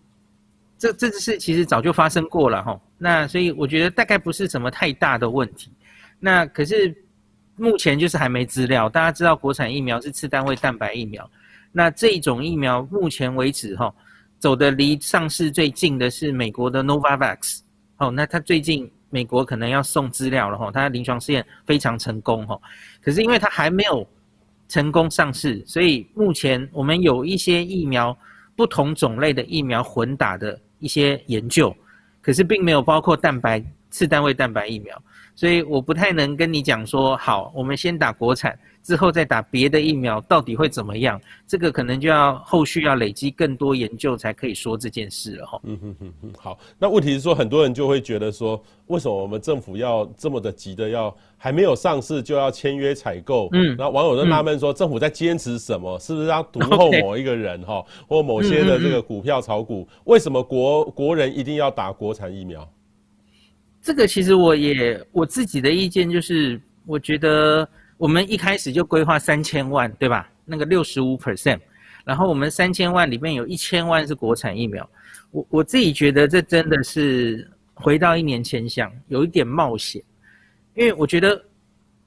[0.92, 5.70] 这这事其实早就发生过了哈，那所以我觉得大概不是什么太大的问题。
[6.20, 6.94] 那可是
[7.56, 8.88] 目前就是还没资料。
[8.88, 11.28] 大家知道国产疫苗是次单位蛋白疫苗，
[11.70, 13.94] 那这种疫苗目前为止哈，
[14.38, 17.60] 走的离上市最近的是美国的 Novavax。
[17.98, 22.58] 哦，那他最近美国可能要送资料了哈，他临床试验非常成功哈。
[23.00, 24.06] 可是因为他还没有
[24.68, 28.16] 成功上市，所以目前我们有一些疫苗
[28.56, 30.58] 不同种类的疫苗混打的。
[30.84, 31.74] 一些研究，
[32.20, 35.02] 可是并没有包括蛋白次单位蛋白疫苗，
[35.34, 41.20] 所以我不太能跟你讲说，好，我们先打国产，之后再打别的疫苗，到底会怎么样？
[41.46, 45.60] 这个可能就要后续要累积更多研究才可以说这件事了哈。
[45.64, 51.14] 嗯哼哼哼，好，那问题是说，很多人就会觉得说，为什么我们政府要这么的急的要？
[51.36, 55.98] 还没有上市就要签约采购，嗯，然后网友就纳闷说，政府在坚持什么？
[55.98, 59.86] 是不是要独厚某一个人哈，或某些的这个股票炒股？
[60.04, 62.66] 为什么国国人一定要打国产疫苗？
[63.84, 67.68] 这个其实我也我自己的意见就是，我觉得
[67.98, 70.32] 我们一开始就规划三千万，对吧？
[70.46, 71.60] 那个六十五 percent，
[72.02, 74.88] 然后我们三千万里面有一千万是国产疫苗，
[75.32, 80.02] 我我自己觉得这真的是回到一年前想，有一点冒险。
[80.74, 81.44] 因为我觉得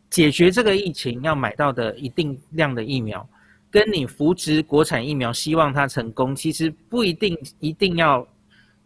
[0.09, 3.27] 解决这个疫情要买到的一定量的疫苗，
[3.69, 8.27] 跟你扶植国产疫苗，希望它成功，其实不一定一定要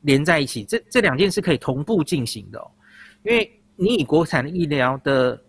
[0.02, 0.66] 连在一起。
[0.66, 2.62] 这这两件事可以同步进行的。
[3.24, 5.40] 因为你以国产疫苗的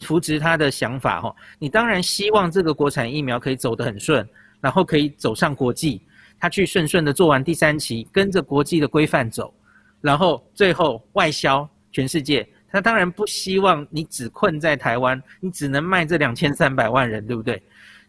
[0.00, 4.26] 扶植它的想法哈，你当然希望这个国产疫苗可以走得很顺，
[4.60, 6.02] 然后可以走上国际，
[6.38, 9.52] 它去顺顺的做完第三期，跟着国际的规范走，
[10.00, 12.48] 然后最后外销全世界。
[12.70, 17.62] 他当然不希望你只困在台湾，你只能卖这两千三百万人，对不对？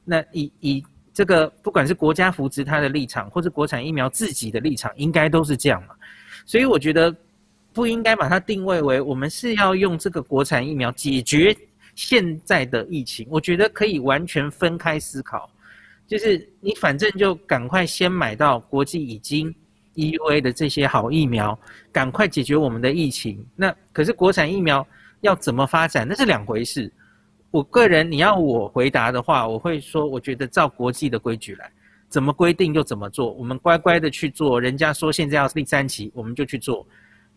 [0.04, 5.96] 那以以这个不管是国家扶持他的立场，或是国产疫苗自己的立场，应该都是这样嘛。
[6.46, 7.16] 所以我觉得
[7.80, 11.56] 不应该把它定位为我们是要用这个国产疫苗解决
[11.96, 13.26] 现在的疫情。
[13.30, 15.50] 我觉得可以完全分开思考，
[16.06, 19.56] 就是你反正就赶快先买到国际已经。
[19.96, 21.58] EUA 的这些好疫苗，
[21.92, 23.46] 赶快解决我们的疫情。
[23.56, 24.86] 那可是国产疫苗
[25.22, 26.92] 要怎么发展，那是两回事。
[27.52, 31.70] 我个人，你要我回答的话，我会说，我觉得照国际的规矩来，
[32.08, 33.34] 怎么规定就怎么做。
[33.34, 36.88] 我们乖乖的去做，人家说现在要第三期，我们就去做，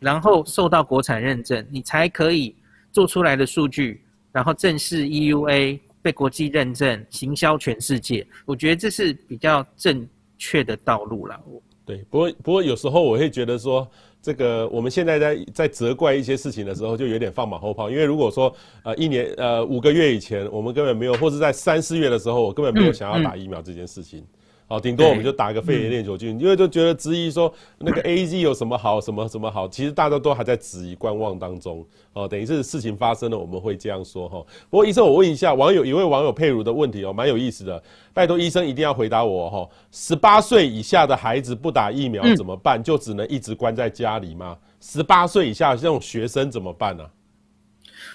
[0.03, 2.55] 然后受到国产认证，你才可以
[2.91, 8.27] 做出来的数据，然后正式 EUA 被国际认证，行销全世界。
[8.45, 11.41] 我觉得这是比较正确的道路了。
[11.87, 13.89] 对，不过不过有时候我会觉得说，
[14.21, 17.91] 这个我们现在在在责怪一些事情的时候，就有点放马后炮。
[17.91, 24.25] 因为如果说呃一年呃五个月以前，我们根本没有，或者在三四月的时候，我根本没有想要打疫苗这件事情。
[24.73, 31.85] 好，顶多我们就打个肺炎链球菌，因为就觉得质疑说那个 AZ 有什么好，什么什么好，其实大家都还在质疑观望当中。
[32.15, 34.43] 哦，等于是事情发生了，我们会这样说哈。
[34.71, 37.83] 不过医生，我问一下网友，一位网友佩如的问题哦，蛮有意思的，
[38.15, 39.69] 拜托医生一定要回答我哈。
[39.91, 42.83] 十八岁以下的孩子不打疫苗怎么办？
[42.83, 44.57] 就只能一直关在家里吗？
[44.81, 47.05] 十八岁以下这种学生怎么办呢？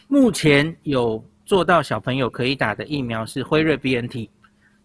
[0.08, 4.28] 目前有做到小朋友可以打的疫苗是辉瑞 BNT。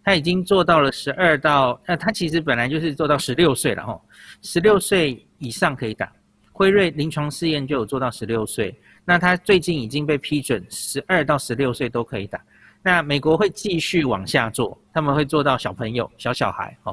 [0.05, 4.01] 他已经做到了十二到，那他其实本来就是做到十六岁了哈，
[4.43, 6.13] 十六岁以上可以打，
[6.51, 12.43] 辉瑞临床试验就有做到十六岁，那他最近已经被批准十二到十六岁都可以打，
[12.83, 16.93] 那美国会继续往下做，他们会做到小朋友、小小孩哈，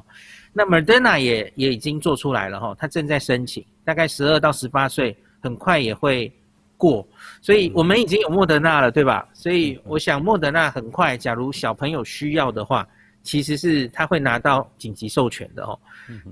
[0.54, 6.32] 那 Moderna 也也已经做出来了哈，他正在申请，大概十二到十八岁很快也会
[6.78, 7.08] 过，
[7.42, 9.28] 所以我们已经有莫德纳了，对吧？
[9.34, 12.88] 所以我想莫德纳很快，假如小朋友需要的话。
[13.24, 15.78] 其实是他会拿到紧急授权的哦，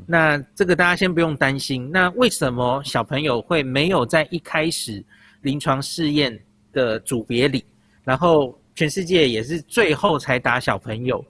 [0.06, 1.90] 那这个大家先不用担心。
[1.92, 5.04] 那为什么小朋友会没有在一开始
[5.42, 6.38] 临床试验
[6.72, 7.64] 的组别里，
[8.04, 11.24] 然后全世界也是最后才打小朋友。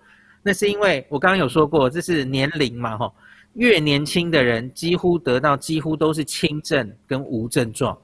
[0.43, 3.14] 那是因为我刚刚有说过，这是年龄嘛，吼，
[3.55, 7.97] 越年轻的人几乎得到几乎都是轻症跟无症状，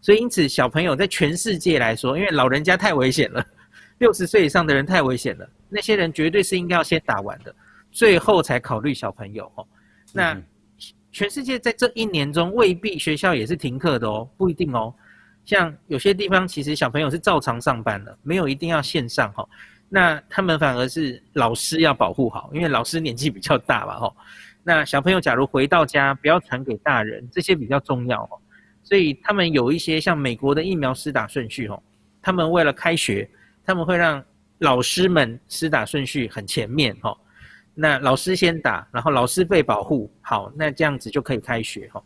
[0.00, 3.44] 所以因此小朋友在全世界来说，因为老人家太危险了，
[3.98, 7.54] 六十岁以上的人太危险了，那些人绝对是应该要先打完的，
[7.90, 9.66] 最后才考虑小朋友，哦。
[10.12, 10.40] 那
[11.12, 14.94] 全世界在这一年中未必学校也是停课的哦，不一定哦，
[15.44, 19.48] 像有些地方其实小朋友是照常上班的，没有一定要线上，哦。
[19.88, 24.14] 那他们反而是老师要保护好，因为老师年纪比较大吧，吼。
[24.62, 28.38] 那小朋友假如回到家，不要传给大人，这些比较重要哦。
[28.82, 31.82] 所以他们有一些像美国的疫苗施打顺序，哦，
[32.20, 33.28] 他们为了开学，
[33.64, 34.22] 他们会让
[34.58, 37.16] 老师们施打顺序很前面，哦。
[37.74, 42.02] 那老师先打，然后老师被保护好，那这样子就可以开学，哦。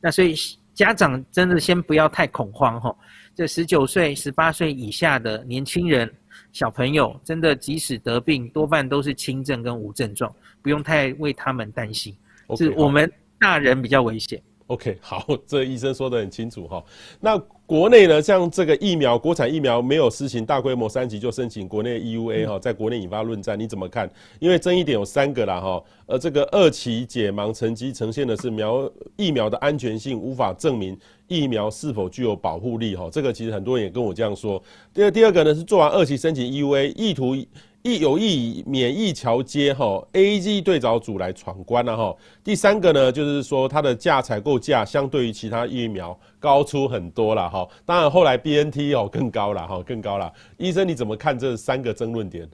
[0.00, 0.34] 那所以
[0.72, 2.96] 家长真的先不要太恐慌，哦。
[3.34, 6.10] 这十九岁、十八岁以下的年轻人。
[6.52, 12.16] 小朋友真的即使得病，多半都是轻症跟无症状，不用太为他们担心。
[12.48, 14.40] Okay, 是我们大人比较危险。
[14.70, 16.82] OK， 好，这个医生说得很清楚哈。
[17.18, 24.08] 那国内呢，像这个疫苗，国产疫苗没有施行大规模三级就申请国内 EUA 哈，在国内引发论战，你怎么看？
[24.38, 30.96] 因为争议点有三个啦哈，呃，这个二期解盲成绩呈现的是苗疫苗的安全性无法证明
[31.26, 34.62] 疫苗是否具有保护力哈，这个其实很多人也跟我这样说。
[34.94, 37.36] 第二第二个呢是做完二期申请 EUA，意图。
[37.82, 42.14] 亦有意免疫桥接哈 AZ 对照组来闯关了哈。
[42.44, 47.66] 第三个呢，就是说它的价采购价相对于其他疫苗高出很多了哈。
[47.86, 50.30] 当然后来 BNT 哦更高了哈，更高了。
[50.58, 52.46] 医生你怎么看这三个争论点？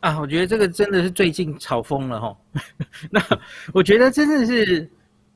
[0.00, 2.36] 啊，我觉得这个真的是最近炒疯了哈。
[3.10, 3.22] 那
[3.74, 4.90] 我觉得真的是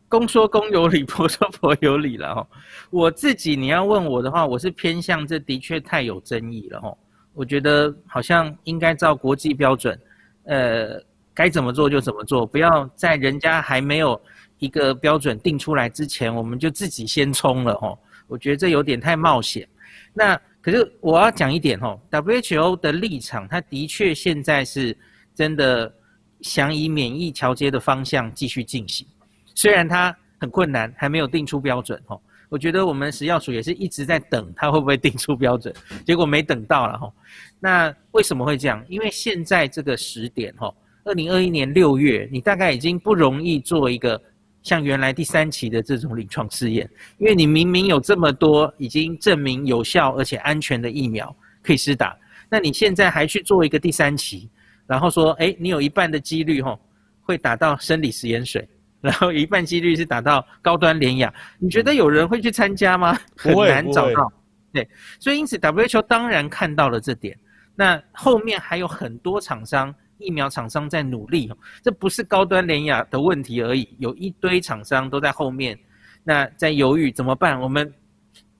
[0.09, 2.49] 公说公有理，婆说婆有理了哈。
[2.89, 6.97] 我自己你要问我的话，我是偏向这的确太有争议了哈。
[7.35, 9.99] 我觉得好像应该照国际标准，
[10.45, 11.03] 呃，
[11.35, 14.20] 该怎么做就怎么做，不要在人家还没有
[14.59, 17.99] 一个标准定出来之前，我们就自己先冲了吼。
[18.28, 19.68] 我觉得这有点太冒险。
[20.12, 24.97] 那可是我要讲一点吼，WHO 的立场，它的确现在是
[25.35, 25.93] 真的
[26.41, 29.07] 想以免疫桥接的方向继续进行，
[29.55, 32.22] 虽然它很困难，还没有定出标准吼。
[32.55, 35.74] 我觉得我们食药署也是一直在等，他会不会定出标准？
[36.07, 37.12] 结果没等到了哈。
[37.59, 38.80] 那为什么会这样？
[38.88, 44.22] 因为现在这个时点哈，二零二一年六月，你大概已经不容易做一个
[44.62, 46.88] 像原来第三期的这种临床试验，
[47.18, 52.16] 因为你明明有这么多已经证明有效而且安全的疫苗可以施打，
[52.48, 54.48] 那你现在还去做一个第三期，
[54.86, 56.78] 然后说，哎，你有一半的几率哈
[57.22, 58.64] 会打到生理食盐水。
[59.05, 63.14] 然后一半几率是打到高端联雅，你觉得有人会去参加吗？
[63.36, 64.32] 很难找到。
[64.72, 64.88] 对，
[65.20, 67.38] 所以因此 WHO 当然看到了这点。
[67.76, 71.52] 那后面还有很多厂商、疫苗厂商在努力，
[71.82, 75.78] 这不是高端联雅的问题而已，有一堆厂商都在后面，
[76.22, 77.61] 那在犹豫怎么办？
[77.61, 77.92] 我们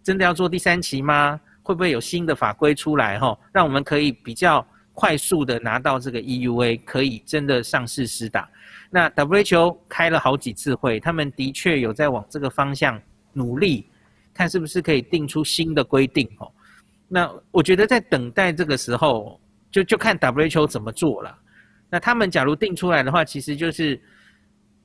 [0.03, 1.41] 真的要做第三期吗？
[1.63, 3.19] 会不会有新的法规出来？
[3.19, 8.47] 哈，让我们可以比较快速的拿到这个 EUA，可以真的上市实打。
[8.95, 12.97] 那 WHO 开了好几次会，他们的确有在往这个方向
[13.33, 13.91] 努力，
[14.33, 16.49] 看是不是可以定出新的规定哦。
[17.09, 19.41] 那我觉得在等待这个时候，
[19.73, 21.37] 就就看 WHO 怎么做了。
[21.91, 24.01] 那他们假如定出来的话，其实就是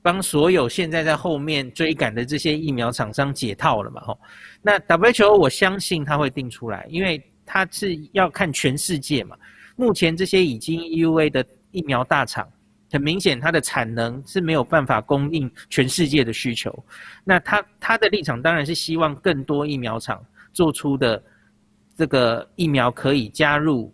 [0.02, 4.20] 帮所有现在在后面追赶的这些疫苗厂商解套了嘛吼。
[4.60, 9.38] 那 WHO 我相信他会定出来，因为他是要看全世界嘛。
[9.76, 12.50] 目前这些已经 EUA 的疫苗大厂。
[12.92, 16.74] 很明显，它的产能是没有办法供应全世界的需求。
[17.24, 21.22] 那他他的立场当然是希望更多疫苗厂做出的
[21.96, 23.94] 这个疫苗可以加入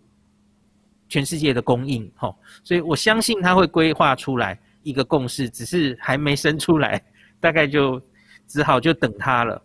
[1.08, 2.36] 全世界的供应，吼。
[2.64, 7.02] 所以我相信他会规划出来一个共识，只是还没生出来，
[7.38, 8.00] 大概就
[8.46, 9.62] 只好就等它了。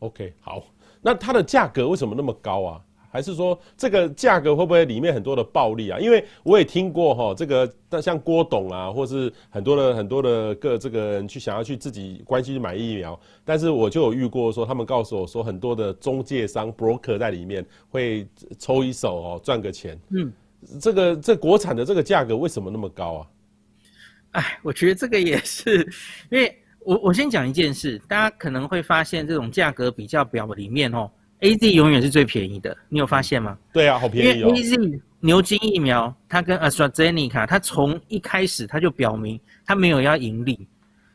[0.00, 0.62] OK，好，
[1.02, 2.80] 那它的价格为什么那么高啊？
[3.14, 6.00] 还是说这个价格会不会里面很多的暴利啊？
[6.00, 18.26] 因为我也听过哈，这个但像郭董啊，或是很多的很多的个这个人去想要去自己关系去买疫苗，但是我就有遇过说，他们告诉我说很多的中介商 broker 在里面会
[18.58, 19.96] 抽一手哦，赚个钱。
[20.10, 20.32] 嗯，
[20.80, 23.26] 这个这国产的这个价格为什么那么高啊？
[24.32, 25.88] 哎，我觉得这个也是，
[26.32, 31.08] 因为我我先讲一件事，大家可能会发现这种价格比较表里面哦。
[31.44, 33.58] A Z 永远是最便宜的，你有发现吗？
[33.70, 34.48] 对啊，好便宜哦。
[34.48, 40.66] 因为 A Z 牛津疫苗，它跟 AstraZeneca，它从一开始它就表明它没有要盈利，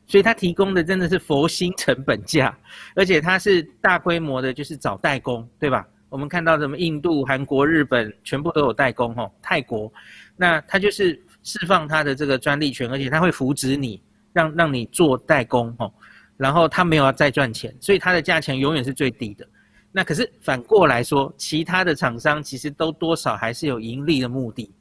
[0.06, 2.56] 所以它提供的真的是佛心成本价，
[2.96, 5.84] 而且它是大规模的，就是找代工，对吧？
[6.10, 9.92] 我们看到什么印度、韩国、日本全部都有代工哦，泰国，
[10.38, 14.00] 那它就是释放它的这个专利权，而且它会扶植你，
[14.32, 15.92] 让让你做代工哦，
[16.38, 19.48] 然后它没有要再赚钱，所以它的价钱永远是最低的。
[19.92, 24.72] 那可是反过来说，其他的厂商其实都多少还是有盈利的目的，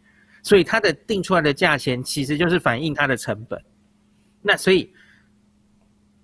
[0.43, 3.63] 所以它的定出来的价钱其实就是反映它的成本。
[4.43, 4.93] 那所以。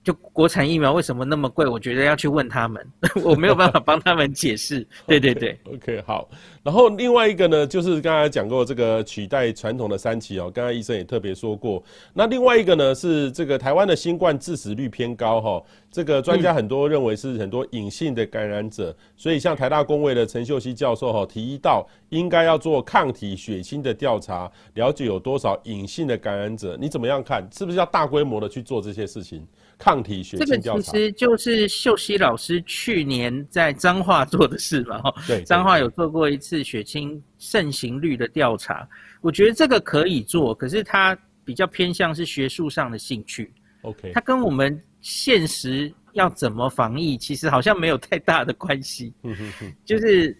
[0.04, 1.66] 就国产疫苗为什么那么贵？
[1.66, 2.86] 我觉得要去问他们，
[3.24, 4.86] 我没有办法帮他们解释。
[5.08, 6.28] 对对对，okay，OK，好。
[6.62, 11.82] 然后另外一个呢，就是刚才讲过这个取代传统的三期哦，刚才医生也特别说过。
[12.12, 26.76] 那另外一个呢，是这个台湾的新冠致死率偏高哈，这个专家很多认为是很多隐性的感染者，所以像台大公卫的陈秀熙教授哈提到，应该要做抗体血清的调查，了解有多少隐性的感染者。
[26.78, 27.46] 你怎么样看？
[27.50, 29.46] 是不是要大规模的去做这些事情？
[29.78, 35.14] 抗体血清调查，这个其实就是秀熙老师去年在彰化做的事嘛，哈。
[35.26, 38.88] 对，彰化有做过一次血清盛行率的调查，
[39.20, 43.52] 我觉得这个可以做，可是它比较偏向是学术上的兴趣。
[43.82, 49.12] OK，它跟我们现实要怎么防疫，其实好像没有太大的关系。
[49.24, 50.36] 嗯哼哼，就是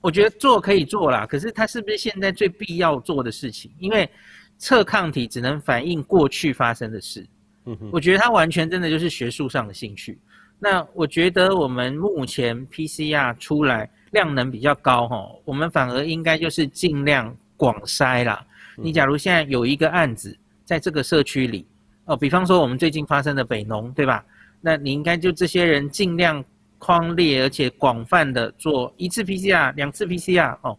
[0.00, 3.70] 我觉得做可以做啦，可是它是不是现在最必要做的事情？
[3.78, 4.08] 因为
[4.58, 7.26] 测抗体只能反映过去发生的事。
[7.90, 10.18] 我觉得他完全真的就是学术上的兴趣。
[10.58, 18.44] 那我觉得我们目前 PCR 出来量能比较高哈，我们反而应该就是尽量广筛啦。
[18.76, 21.66] 你假如现在有一个案子在这个社区里
[22.04, 24.24] 哦，比方说我们最近发生的北农，对吧？
[24.60, 26.44] 那你应该就这些人尽量
[26.78, 30.78] 框列，而且广泛的做一次 PCR、两次 PCR 哦，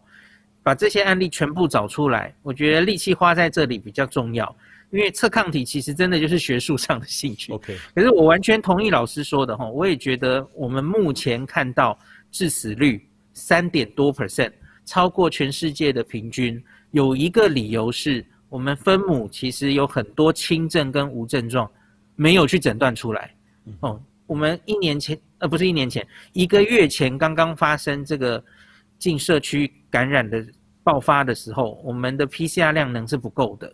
[0.62, 2.34] 把这些案例全部找出来。
[2.44, 4.56] 我觉得力气花在这里比较重要。
[4.92, 7.52] 因为测抗体其实真的就是学术上的兴趣。
[7.54, 11.98] OK，可是我完全同意老师说的哈，我也觉得我们目前看到
[12.30, 14.52] 致死率三点多 percent，
[14.86, 16.62] 超过全世界的平均，
[16.92, 21.70] 有一个理由是我们分母其实有很多轻症跟无症状
[22.16, 23.34] 没有去诊断出来。
[23.80, 28.44] 哦，我们一年前呃不是一年前，一个月前刚刚发生这个
[29.00, 30.46] 进社区感染的
[30.84, 33.74] 爆发的时候，我们的 PCR 量能是不够的。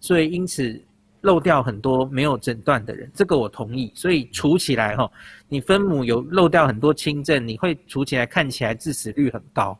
[0.00, 0.82] 所以因此
[1.20, 3.92] 漏掉很多没有诊断的人，这个我同意。
[3.94, 5.10] 所以除起来哈，
[5.48, 9.78] 你分母有漏掉很多轻症，你会除起来看起来致死率很高。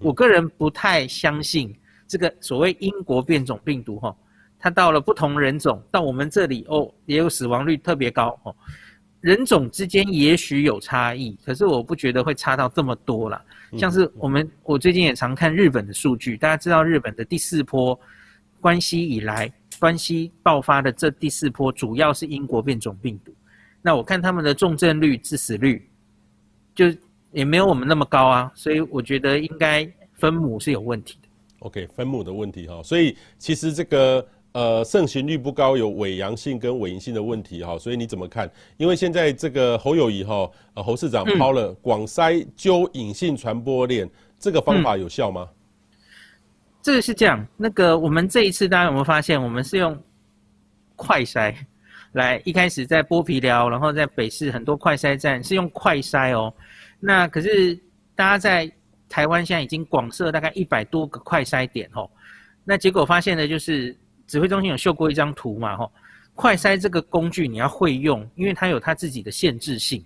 [0.00, 1.74] 我个人不太相信
[2.06, 4.14] 这个所谓英国变种病毒哈，
[4.58, 8.54] 它到了不同人种到我们这里哦，也有死亡率特别高哦。
[9.22, 13.42] 人种之间也许有差异，可是我不觉得会差到这么多啦。
[13.78, 17.98] 像是我们我最近也常看日本的数据，大家知道日本的第四波
[18.60, 19.50] 关系以来。
[19.82, 23.32] 关系爆发的这第四波主要是英国变种病毒，
[23.82, 25.90] 那我看他们的重症率、致死率
[26.72, 26.86] 就
[27.32, 31.28] 也没有我们那么高啊，所以我觉得应该分母是有问题的。
[31.66, 38.48] OK，分母的问题哈，所以其实这个呃盛行率不高，有伪阳性跟伪阴性的问题哈，所以你怎么看？
[38.76, 44.08] 因为现在这个侯友谊哈，呃侯市长抛了广筛揪隐性传播链，
[44.38, 45.48] 这个方法有效吗？
[45.50, 45.56] 嗯
[46.82, 49.96] 这个是这样，那个我们这一次大家有没有发现，我们是用
[50.96, 51.54] 快筛
[52.12, 56.52] 来，一开始在剥皮寮，然后在北市很多快筛站是用快筛哦。
[56.98, 57.78] 那可是
[58.16, 58.70] 大家在
[59.08, 62.10] 台湾现在已经广设大概一百多个快筛点哦。
[62.64, 65.92] 那结果发现的就是指挥中心有秀过一张图嘛吼，
[66.34, 70.04] 快筛这个工具你要会用，因为它有它自己的限制性。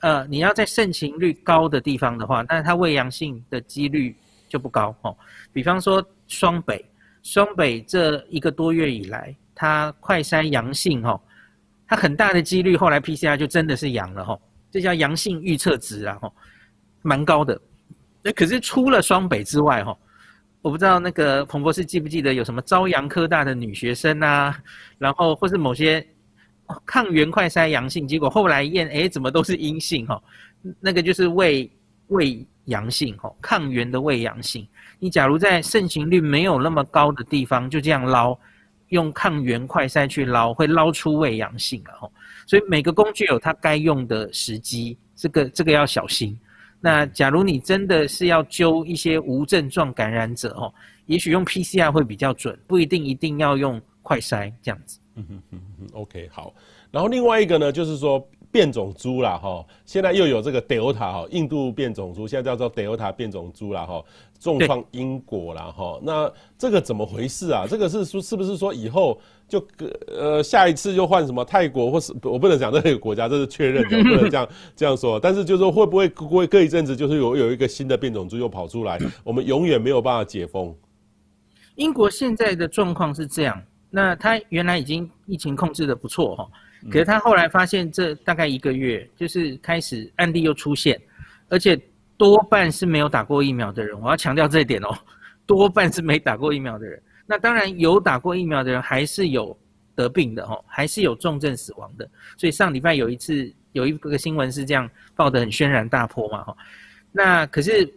[0.00, 4.16] 呃，你要在盛行率高的地方的话，但是它伪阳性的几率。
[4.48, 5.16] 就不高哦，
[5.52, 6.84] 比方说双北，
[7.22, 11.20] 双北这一个多月以来，它快筛阳性哦，
[11.86, 14.38] 它很大的几率后来 PCR 就真的是阳了哈，
[14.70, 16.32] 这叫阳性预测值啊哈，
[17.02, 17.60] 蛮高的。
[18.22, 19.96] 那可是除了双北之外哈，
[20.60, 24.58] 我不知道那个彭博士记不记得有什么朝阳科大的女学生啊，
[24.98, 26.04] 然后或是某些
[26.84, 30.20] 抗原快筛阳性，结果后来验哎怎么都是阴性哈，
[30.80, 31.70] 那个就是为
[32.08, 32.46] 胃。
[32.68, 34.68] 阳性吼，抗原的胃阳性。
[34.98, 38.38] 你假如在盛行率没有那么高的地方，就这样捞，
[38.88, 42.12] 用抗原快筛去捞，会捞出胃阳性了吼。
[42.46, 46.38] 所以每个工具有它该用的时机，这个这个要小心。
[46.78, 50.70] 那假如你真的是要揪一些无症状感染者哦，
[51.06, 55.00] 也许用 PCR 会比较准，不一定一定要用快筛这样子。
[55.14, 56.52] 嗯哼嗯哼，OK 好。
[56.90, 64.02] 然后另外一个呢，就是说变种猪啦，哈，现在又有这个 Delta 哈，印度变种猪，现在叫做 Delta 变种猪啦，哈，
[64.40, 67.66] 重创英国啦，哈，那这个怎么回事啊？
[67.68, 69.62] 这个是说是不是说以后就
[70.06, 75.20] 呃下一次就换什么泰国或是我不能讲这个国家，这是确认的， 不能这样这样说。
[75.20, 80.74] 但是就是说会不会过隔一阵子就是有有一个新的变种猪又跑出来，我们永远没有办法解封。
[81.76, 86.48] 英国现在的状况是这样，那它原来已经疫情控制的不错哈。
[86.90, 91.00] 可是他后来发现，这大概一个月，就是开始案例又出现，
[91.48, 91.80] 而且
[92.16, 94.00] 多半是没有打过疫苗的人。
[94.00, 94.96] 我要强调这一点哦，
[95.44, 97.02] 多半是没打过疫苗的人。
[97.26, 99.56] 那当然有打过疫苗的人，还是有
[99.94, 102.08] 得病的哦，还是有重症死亡的。
[102.36, 106.56] 所以上礼拜有一次有一个新闻是这样报的很轩然大波嘛哈。
[107.10, 107.92] 那可是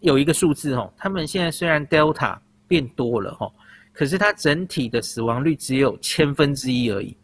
[0.00, 2.36] 有一个数字哦，他们现在虽然 Delta
[2.66, 3.50] 变多了哈，
[3.92, 7.16] 可是它整体的死亡率只有千分之一而已。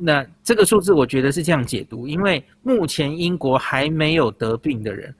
[0.00, 5.14] 那这个数字我觉得是这样解读，因为目前英国还没有得病的人，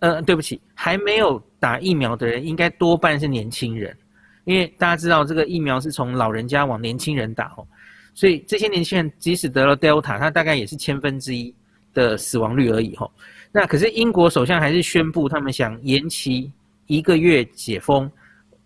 [0.00, 3.96] 呃，对不起，还没有打疫苗的人，应该多半是年轻人，
[4.44, 7.66] 因为大家知道这个疫苗是从老人家往年轻人打哦，
[8.12, 11.54] 所以这些年轻人即使得了 Delta，他大概也是千分之一
[11.94, 13.10] 的死亡率而已吼。
[13.50, 16.52] 那可是英国首相还是宣布他们想延期
[16.88, 18.10] 一个月解封，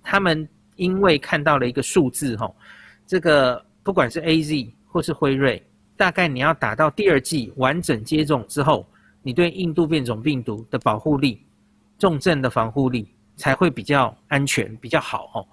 [0.03, 2.57] 他们因为看到了一个数字吼，
[3.07, 4.69] 这个不管是 AZ。
[4.95, 5.61] 或是辉瑞，
[5.97, 8.87] 大概你要打到第二剂完整接种之后，
[9.25, 11.43] 你对印度变种病毒的保护力、
[11.99, 15.45] 重症的防护力才会比较安全、比较好哦。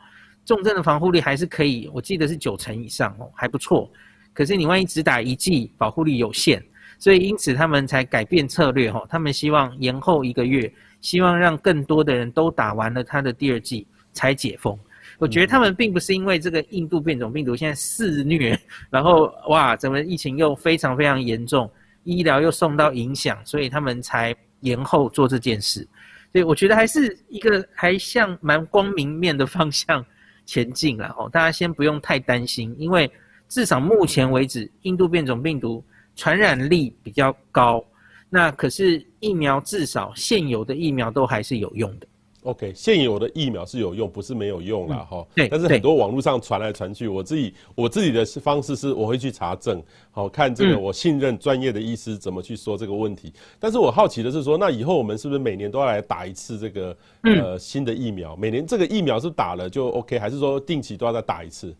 [0.45, 3.89] 重症的防护力还是可以，我记得是九成以上哦，还不错。
[4.31, 6.63] 可是你万一只打一剂，保护力有限，
[6.99, 9.03] 所以因此他们才改变策略哦。
[9.09, 10.71] 他们希望延后一个月，
[11.01, 14.77] 希望让更多的人都打完了他的第二剂才解封。
[15.21, 18.59] 我觉得他们并不是因为这个印度变种病毒现在肆虐，
[18.89, 21.69] 然后哇，整个疫情又非常非常严重，
[22.05, 25.87] 医疗又受到影响，所以他们才延后做这件事。
[26.31, 30.03] 所以我觉得还是一个还向蛮光明面的方向
[30.43, 31.29] 前进了 哦。
[31.31, 33.07] 大家先不用太担心，因为
[33.47, 37.85] 至少目前为止，印度变种病毒传染力比较高，
[38.27, 42.07] 那可是疫苗至少现有的疫苗都还是有用的。
[42.43, 45.27] OK，现有的疫苗是有用，不是没有用啦哈、嗯。
[45.35, 53.27] 对，但是很多网络上传来传去，我自己我自己的方式是，我会去查证，好看这个我信任专业的医师怎么去说这个问题。
[53.27, 58.35] 嗯、但是我好奇的是说，那以后我们是不是每年都要来打一次这个呃新的疫苗？
[58.35, 61.75] 每年这个疫苗是打了就 OK，还是说定期都要再打一次？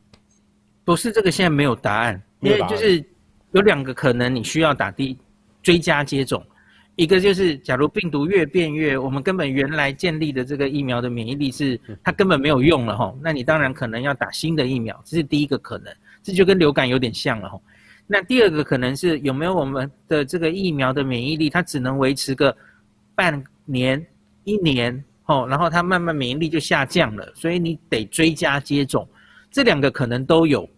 [0.83, 3.03] 不是这个，现在没有答案，因为就是
[3.53, 5.17] 有两个可能，你需要打第
[5.63, 6.43] 追加接种。
[7.01, 15.91] 一个就是，假如病毒越变越，我们根本原来建立的这个疫苗的免疫力是 它根本没有用了哈，那你当然可能要打新的疫苗，这是第一个可能，
[16.21, 17.59] 这就跟流感有点像了哈。
[18.05, 22.55] 那第二个可能是有没有我们的这个疫苗的免疫力，它只能维持个
[23.15, 24.05] 半年、
[24.43, 29.09] 一年哦，然后它慢慢免疫力就下降了，所以你得追加接种，
[29.49, 30.69] 这两个可能都有。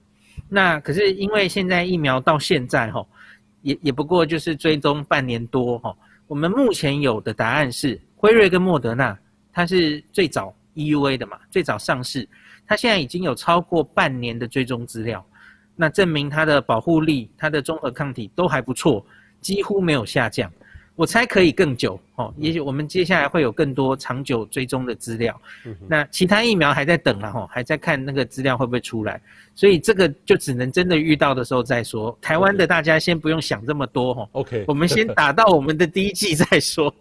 [0.47, 3.05] 那可是因为现在疫苗到现在哈，
[3.61, 5.93] 也也不过就是追踪半年多哈。
[6.27, 9.17] 我们目前有的答案是，辉瑞跟莫德纳，
[9.51, 12.27] 它是最早 EUA 的嘛，最早上市，
[12.65, 15.23] 它现在已经有超过半年的追踪资料，
[15.75, 19.05] 那证明它的保护力、它的中和抗体都还不错，
[19.41, 20.51] 几乎没有下降。
[20.95, 25.39] 我猜可以更久哦，也许我们接下来会有更多长久追踪的资料。
[25.87, 29.19] 那其他疫苗还在等了哈，还在看那个资料会不会出来，
[29.55, 32.15] 所以这个就只能真的遇到的时候再说。
[32.21, 36.93] 台湾的大家先不用想这么多哈，OK，我们先打到我们的第一季再说。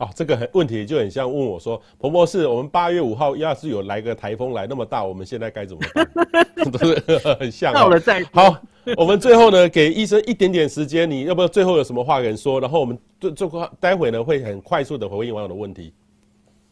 [0.00, 6.10] 哦，这个很问题就很像问我说，彭博士，我们八月五号要是有来个台风来那么大，我们现在该怎么办？
[6.72, 7.70] 都是很像。
[7.74, 8.56] 到了再好，
[8.96, 12.58] 我们最后呢，给医生一点点时间，你要不要最后有什么话跟人说？
[12.58, 15.92] 然后我们最最快待会呢会很快速的回应网友的问题。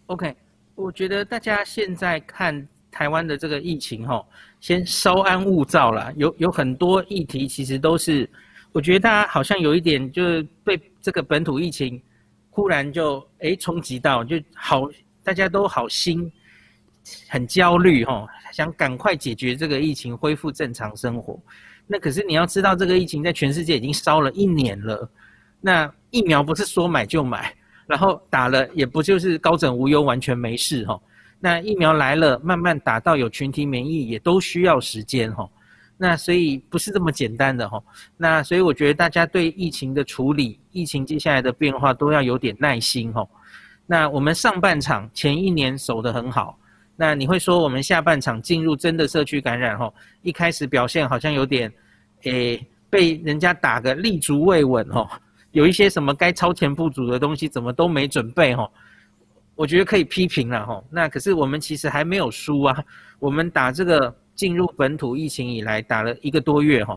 [0.06, 0.34] OK，
[0.74, 4.24] 我觉得大家现在看台湾的这个疫情哈，
[4.58, 6.10] 先稍安勿躁啦。
[6.16, 8.26] 有有很多议题其实都是，
[8.72, 12.00] 我觉得大家好像有一点就是被这个本土疫情。
[12.58, 14.88] 突然就诶冲击到，就好，
[15.22, 16.28] 大家都好心，
[17.28, 21.40] 很焦虑哈，想赶快解决这个疫情，恢复正常生活。
[21.86, 25.08] 那可是你要知道，这个疫情在全世界已经烧了一年了。
[25.60, 27.54] 那疫苗不是说买就买，
[27.86, 31.00] 然后打了也不就是高枕无忧，完全没事哈。
[31.38, 35.48] 那疫苗来了，慢慢打到有群体免疫，也都需要时间哈。
[36.00, 37.82] 那所以不是这么简单的哈，
[38.16, 43.26] 那所以我觉得大家对疫情的处理，疫情接下来的变化都要有点耐心哈。
[43.84, 46.56] 那我们上半场前一年守得很好，
[46.94, 49.92] 那你会说我们下半场进入真的社区感染哈，
[50.22, 51.72] 一开始表现好像有点
[52.22, 55.08] 诶被人家打个立足未稳哦，
[55.50, 58.70] 有一些什么该超前部署的东西怎么都没准备哦，
[59.56, 60.80] 我觉得可以批评了哈。
[60.90, 62.84] 那可是我们其实还没有输啊，
[63.18, 66.96] 我们打这个进入本土疫情以来打了一个多月哈，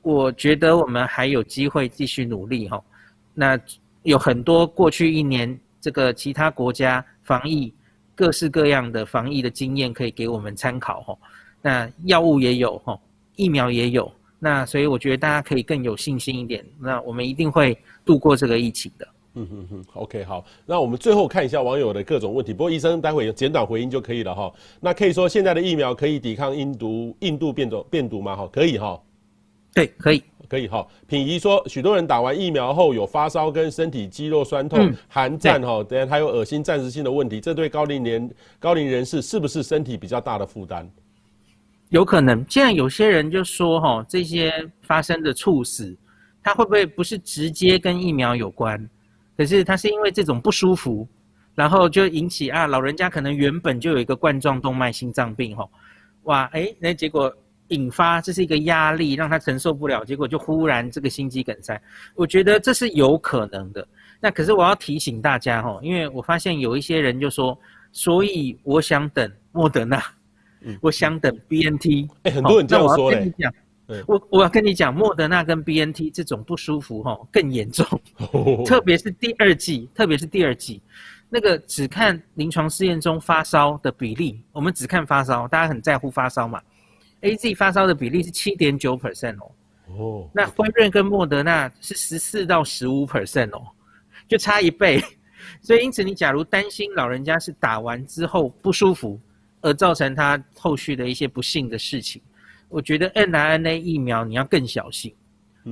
[0.00, 2.82] 我觉得我们还有机会继续努力哈。
[3.34, 3.60] 那
[4.04, 7.70] 有很多过去一年这个其他国家防疫
[8.14, 11.18] 各式各样的防疫的经验可以给我们参考哈。
[11.60, 12.98] 那药物也有哈，
[13.36, 16.64] 疫苗也有，那所以我觉得大家可以更有信心一点。
[16.78, 19.06] 那我们一定会度过这个疫情的。
[19.34, 20.44] 嗯哼哼，OK，好。
[20.66, 22.52] 那我们最后看一下网友的各种问题。
[22.52, 24.52] 不过医生待会简短回应就可以了哈。
[24.80, 28.34] 那可以说现在的疫苗可以抵抗印度印度变种变毒吗？
[28.34, 29.00] 哈，可以哈。
[29.72, 30.84] 对，可以，可以哈。
[31.06, 38.28] 品仪说，许多人打完疫苗后有发烧跟身体肌肉酸痛、寒战哈，等下还有恶心、暂时性的问题，这对高龄年
[38.58, 40.90] 高龄人士是不是身体比较大的负担？
[41.90, 44.52] 有可能，既然有些人就说哈，这些
[44.82, 45.96] 发生的猝死，
[46.42, 48.90] 他会不会不是直接跟疫苗有关？
[49.40, 51.08] 可是他是因为这种不舒服，
[51.54, 55.70] 然后就引起啊，老人家可能原本就有一个冠状动脉心脏病吼，
[56.24, 57.34] 哇，哎，那结果
[57.68, 61.80] 引发这是一个压力，让他承受不了，结果就忽然这个心肌梗塞，
[62.14, 63.88] 我觉得这是有可能的。
[64.20, 67.58] 那可是我要提醒大家吼，因为我发现有一些人就说，
[67.92, 70.02] 所以我想等莫德纳。
[70.60, 73.32] 嗯，我想等 BNT，哎、欸，很多人这样说嘞。
[74.06, 77.86] 我我要跟你讲，莫德纳跟 BNT 这种不舒服哈更严重，
[78.66, 80.80] 特别是第二季，特别是第二季，
[81.28, 86.60] 那个只看临床试验中发烧的比例，我们只看发烧，大家很在乎发烧嘛。
[87.22, 89.50] AZ 发烧的比例是七点九 percent 哦，
[89.88, 93.66] 哦，那辉瑞跟莫德纳是十四到十五 percent 哦，
[94.26, 95.02] 就差一倍。
[95.60, 99.20] 所以因此，你假如担心老人家是打完之后不舒服，
[99.60, 102.22] 而造成他后续的一些不幸的事情，
[102.70, 105.14] 我觉得 mRNA 疫苗你要更小心，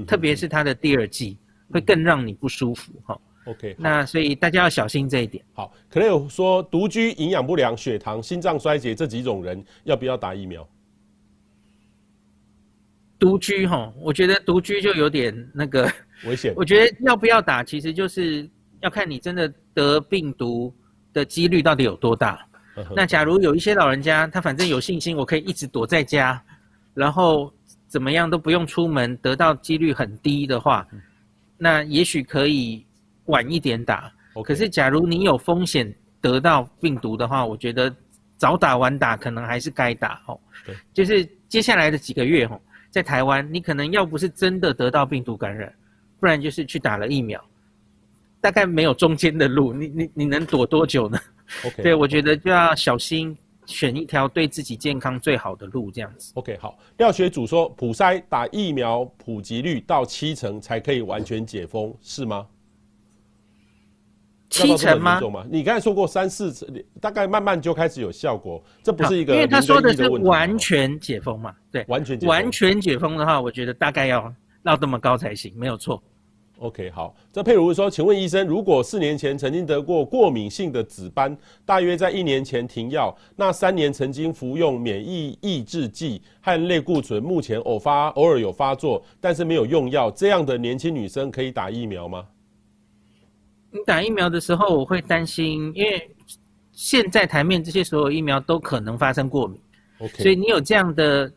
[0.06, 1.38] 特别是它的第二剂
[1.70, 3.18] 会更让你不舒服哈。
[3.44, 5.42] OK，那所以大家要小心这一点。
[5.54, 10.68] 好，可能有说独居、营养不良、血糖、心脏衰竭这几种人要不要打疫苗？
[13.18, 15.90] 独居哈，我觉得独居就有点那个
[16.26, 16.52] 危险。
[16.58, 18.48] 我觉得要不要打，其实就是
[18.80, 20.74] 要看你真的得病毒
[21.12, 22.46] 的几率到底有多大。
[22.94, 26.40] 那假如有一些老人家，他反正有信心，我可以一直躲在家，
[26.98, 27.52] 然后
[27.86, 30.84] 怎么样都不用出门，得到几率很低的话，
[31.56, 32.84] 那也许可以
[33.26, 34.12] 晚一点打。
[34.44, 37.94] 可是假如你有风险得到病毒的话，我觉得
[38.36, 40.38] 早打晚打可能还是该打哦。
[40.66, 45.72] 对，就是接下来的几个月哦，在台湾你可能要不是真的得到病毒感染，
[46.18, 47.42] 不然就是去打了疫苗，
[48.40, 51.18] 大概没有中间的路，你你你能躲多久呢
[51.76, 53.36] 对，我觉得就要小心
[53.68, 56.32] 选一条对自己健康最好的路，这样子。
[56.36, 56.78] OK，好。
[56.96, 62.46] 廖学祖说，普筛打疫苗普及率到七成才可以完全解封，是吗？
[64.48, 65.20] 七成吗？
[65.50, 66.66] 你刚才说过三四成，
[66.98, 71.54] 大概慢慢就开始有效果，这不是一个因为他说的是完全解封嘛？
[71.70, 76.02] 对，完全解封完全解封的话，我觉得大概要到这么高才行，没有错。
[76.60, 77.14] OK，好。
[77.32, 92.26] 这佩如说，请问医生，如果四年前曾经得过过敏性的紫斑，大约在一年前停药，那三年曾经服用免疫抑制剂和类固醇，目前偶发偶尔有发作，但是没有用药，这样的年轻女生可以打疫苗吗？
[93.70, 96.10] 你打疫苗的时候，我会担心，因为
[96.72, 99.60] 现在台面这些所有疫苗都可能发生过敏
[100.00, 101.30] ，OK，所以你有这样的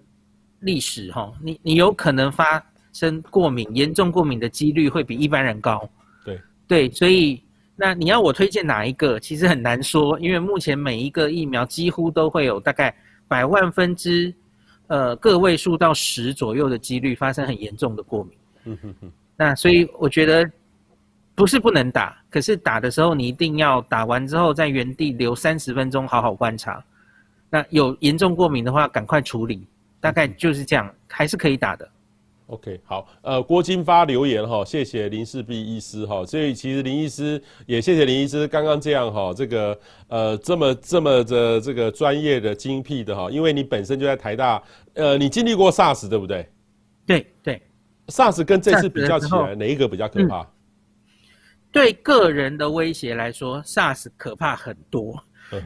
[0.61, 2.59] 历史哈，你你有可能发。
[2.93, 5.89] 生过敏，严重过敏的几率会比一般人高。
[6.25, 7.43] 对对，所以
[7.75, 9.19] 那你要我推荐哪一个？
[9.19, 12.95] 其实很难说，因为目前每一个疫苗几乎都会有大概
[13.27, 14.33] 百万分之
[14.87, 18.37] 呃个位数到十左右的几率发生很严重的过敏。
[18.65, 19.11] 嗯哼哼。
[19.37, 20.49] 那所以我觉得
[21.33, 26.83] 不是不能打，可是打的时候你一定要打完之后在原地留三十分钟好好观察。
[27.49, 29.67] 那有严重过敏的话，赶快处理。
[29.99, 31.87] 大概就是这样，还是可以打的。
[32.51, 39.79] OK，好，呃，郭金发留言哈，谢谢林世璧医师哈，所以其实林医师也谢谢林医师刚刚这样哈，这个
[40.09, 44.61] 呃这么这么的这个专业的精辟的哈，因为你本身就在台大，
[44.95, 46.45] 呃，你经历过 SARS 对不对？
[47.05, 47.61] 对对
[48.07, 50.41] ，SARS 跟这次比较起来，哪一个比较可怕？
[50.41, 50.47] 嗯，
[51.71, 55.17] 对个人的威胁来说，SARS 可怕很多，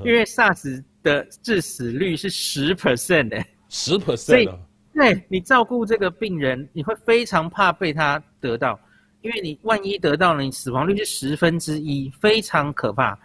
[0.05, 4.59] 因为 SARS 的致死率是十 percent 的，十 percent 啊。
[4.95, 8.79] 对，你照顾这个病人，你会非常怕被他得到，
[9.21, 13.19] 因为你万一得到了，你死亡率是十分之一，非常可怕。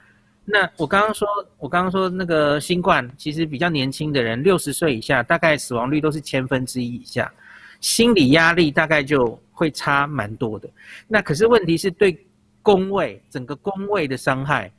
[0.44, 7.32] 那我刚刚说，我刚刚说那个新冠，其实比较年轻的人，六十岁以下，大概死亡率都是千分之一以下。
[7.80, 10.68] 心理压力大概就会差蛮多的。
[11.06, 12.18] 那可是问题是对
[12.62, 14.70] 工位整个工位的伤害，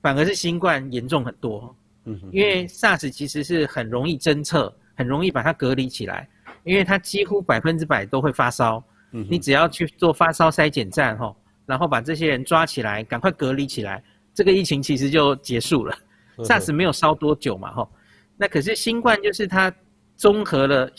[0.00, 1.74] 反而是新冠严重很多。
[2.04, 6.28] 嗯，因为 SARS 其实是很容易侦测，很容易把它隔离起来，
[6.64, 8.82] 因为它几乎百分之百都会发烧。
[9.12, 14.02] 嗯，你只要去做发烧筛检站吼，然后把这些人抓起来，赶快隔离起来，
[14.34, 15.96] 这个疫情其实就结束了。
[16.38, 17.88] SARS 没有烧多久嘛吼，
[18.36, 19.72] 那可是新冠就是它
[20.16, 20.90] 综合了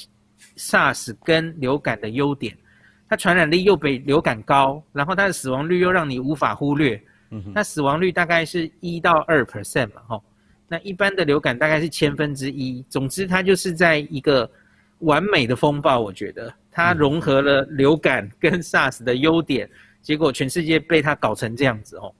[0.55, 2.57] SARS 跟流感的优点，
[3.09, 6.99] 它传染力又比流感高，然后它的死亡率又让你无法忽略。
[7.31, 10.23] 嗯，它死亡率大概是一到二 percent 嘛吼，
[10.69, 12.85] 那一般的流感大概是千分之一。
[12.87, 14.49] 总之，它就是在一个
[14.99, 16.53] 完美的风暴，我觉得。
[16.71, 19.69] 它融合了流感跟 SARS 的优点，
[20.01, 22.13] 结果全世界被它搞成这样子哦，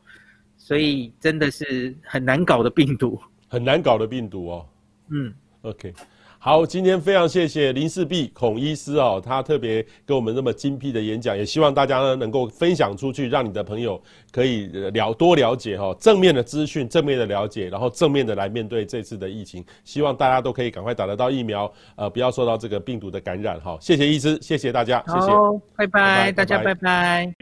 [0.58, 4.66] 所以真的是很难搞的病毒，很难搞的病毒哦。
[5.10, 5.94] 嗯，OK。
[6.42, 19.66] 好，今天非常谢谢林世璧孔医师哦，他特别给我们那么精辟的演讲，也希望大家呢能够分享出去，让你的朋友可以了多了解哈正面的资讯，正面的了解，然后正面的来面对这次的疫情。
[19.84, 23.78] 希望大家都可以赶快打得到疫苗，呃，不要受到这个病毒的感染哈。
[23.82, 25.28] 谢谢医师，谢谢大家，谢谢，
[25.76, 27.34] 拜拜，大家拜拜。